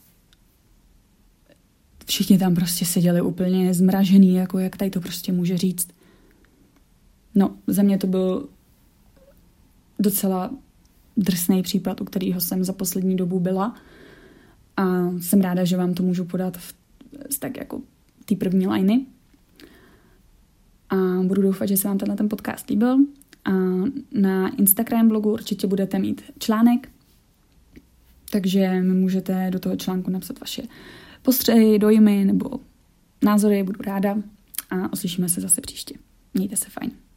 Všichni 2.07 2.39
tam 2.39 2.55
prostě 2.55 2.85
seděli 2.85 3.21
úplně 3.21 3.75
zmražený, 3.75 4.35
jako 4.35 4.59
jak 4.59 4.77
tady 4.77 4.91
to 4.91 5.01
prostě 5.01 5.33
může 5.33 5.59
říct. 5.59 5.89
No, 7.35 7.57
za 7.67 7.83
mě 7.83 7.99
to 7.99 8.07
byl 8.07 8.49
docela 9.99 10.51
drsný 11.17 11.63
případ, 11.63 12.01
u 12.01 12.05
kterého 12.05 12.41
jsem 12.41 12.65
za 12.65 12.73
poslední 12.73 13.17
dobu 13.17 13.41
byla. 13.41 13.75
A 14.77 15.11
jsem 15.21 15.41
ráda, 15.41 15.65
že 15.65 15.77
vám 15.77 15.95
to 15.95 16.03
můžu 16.03 16.25
podat 16.25 16.57
v, 16.57 16.75
tak 17.39 17.57
jako 17.57 17.83
ty 18.25 18.37
první 18.37 18.67
liney. 18.67 19.07
A 20.91 20.97
budu 21.23 21.43
doufat, 21.43 21.69
že 21.69 21.77
se 21.77 21.89
vám 21.89 21.99
tenhle 21.99 22.17
ten 22.17 22.29
podcast 22.29 22.71
líbil. 22.71 22.99
A 23.45 23.51
na 24.13 24.49
Instagram 24.57 25.09
blogu 25.09 25.33
určitě 25.33 25.67
budete 25.67 25.99
mít 25.99 26.23
článek, 26.39 26.89
takže 28.31 28.81
mi 28.81 28.95
můžete 28.95 29.51
do 29.51 29.59
toho 29.59 29.77
článku 29.77 30.11
napsat 30.11 30.41
vaše 30.41 30.63
postřehy, 31.23 31.79
dojmy 31.79 32.25
nebo 32.25 32.61
názory, 33.23 33.63
budu 33.63 33.83
ráda 33.83 34.17
a 34.71 34.93
oslyšíme 34.93 35.29
se 35.29 35.41
zase 35.41 35.61
příště. 35.61 35.95
Mějte 36.35 36.57
se 36.57 36.71
fajn. 36.71 37.08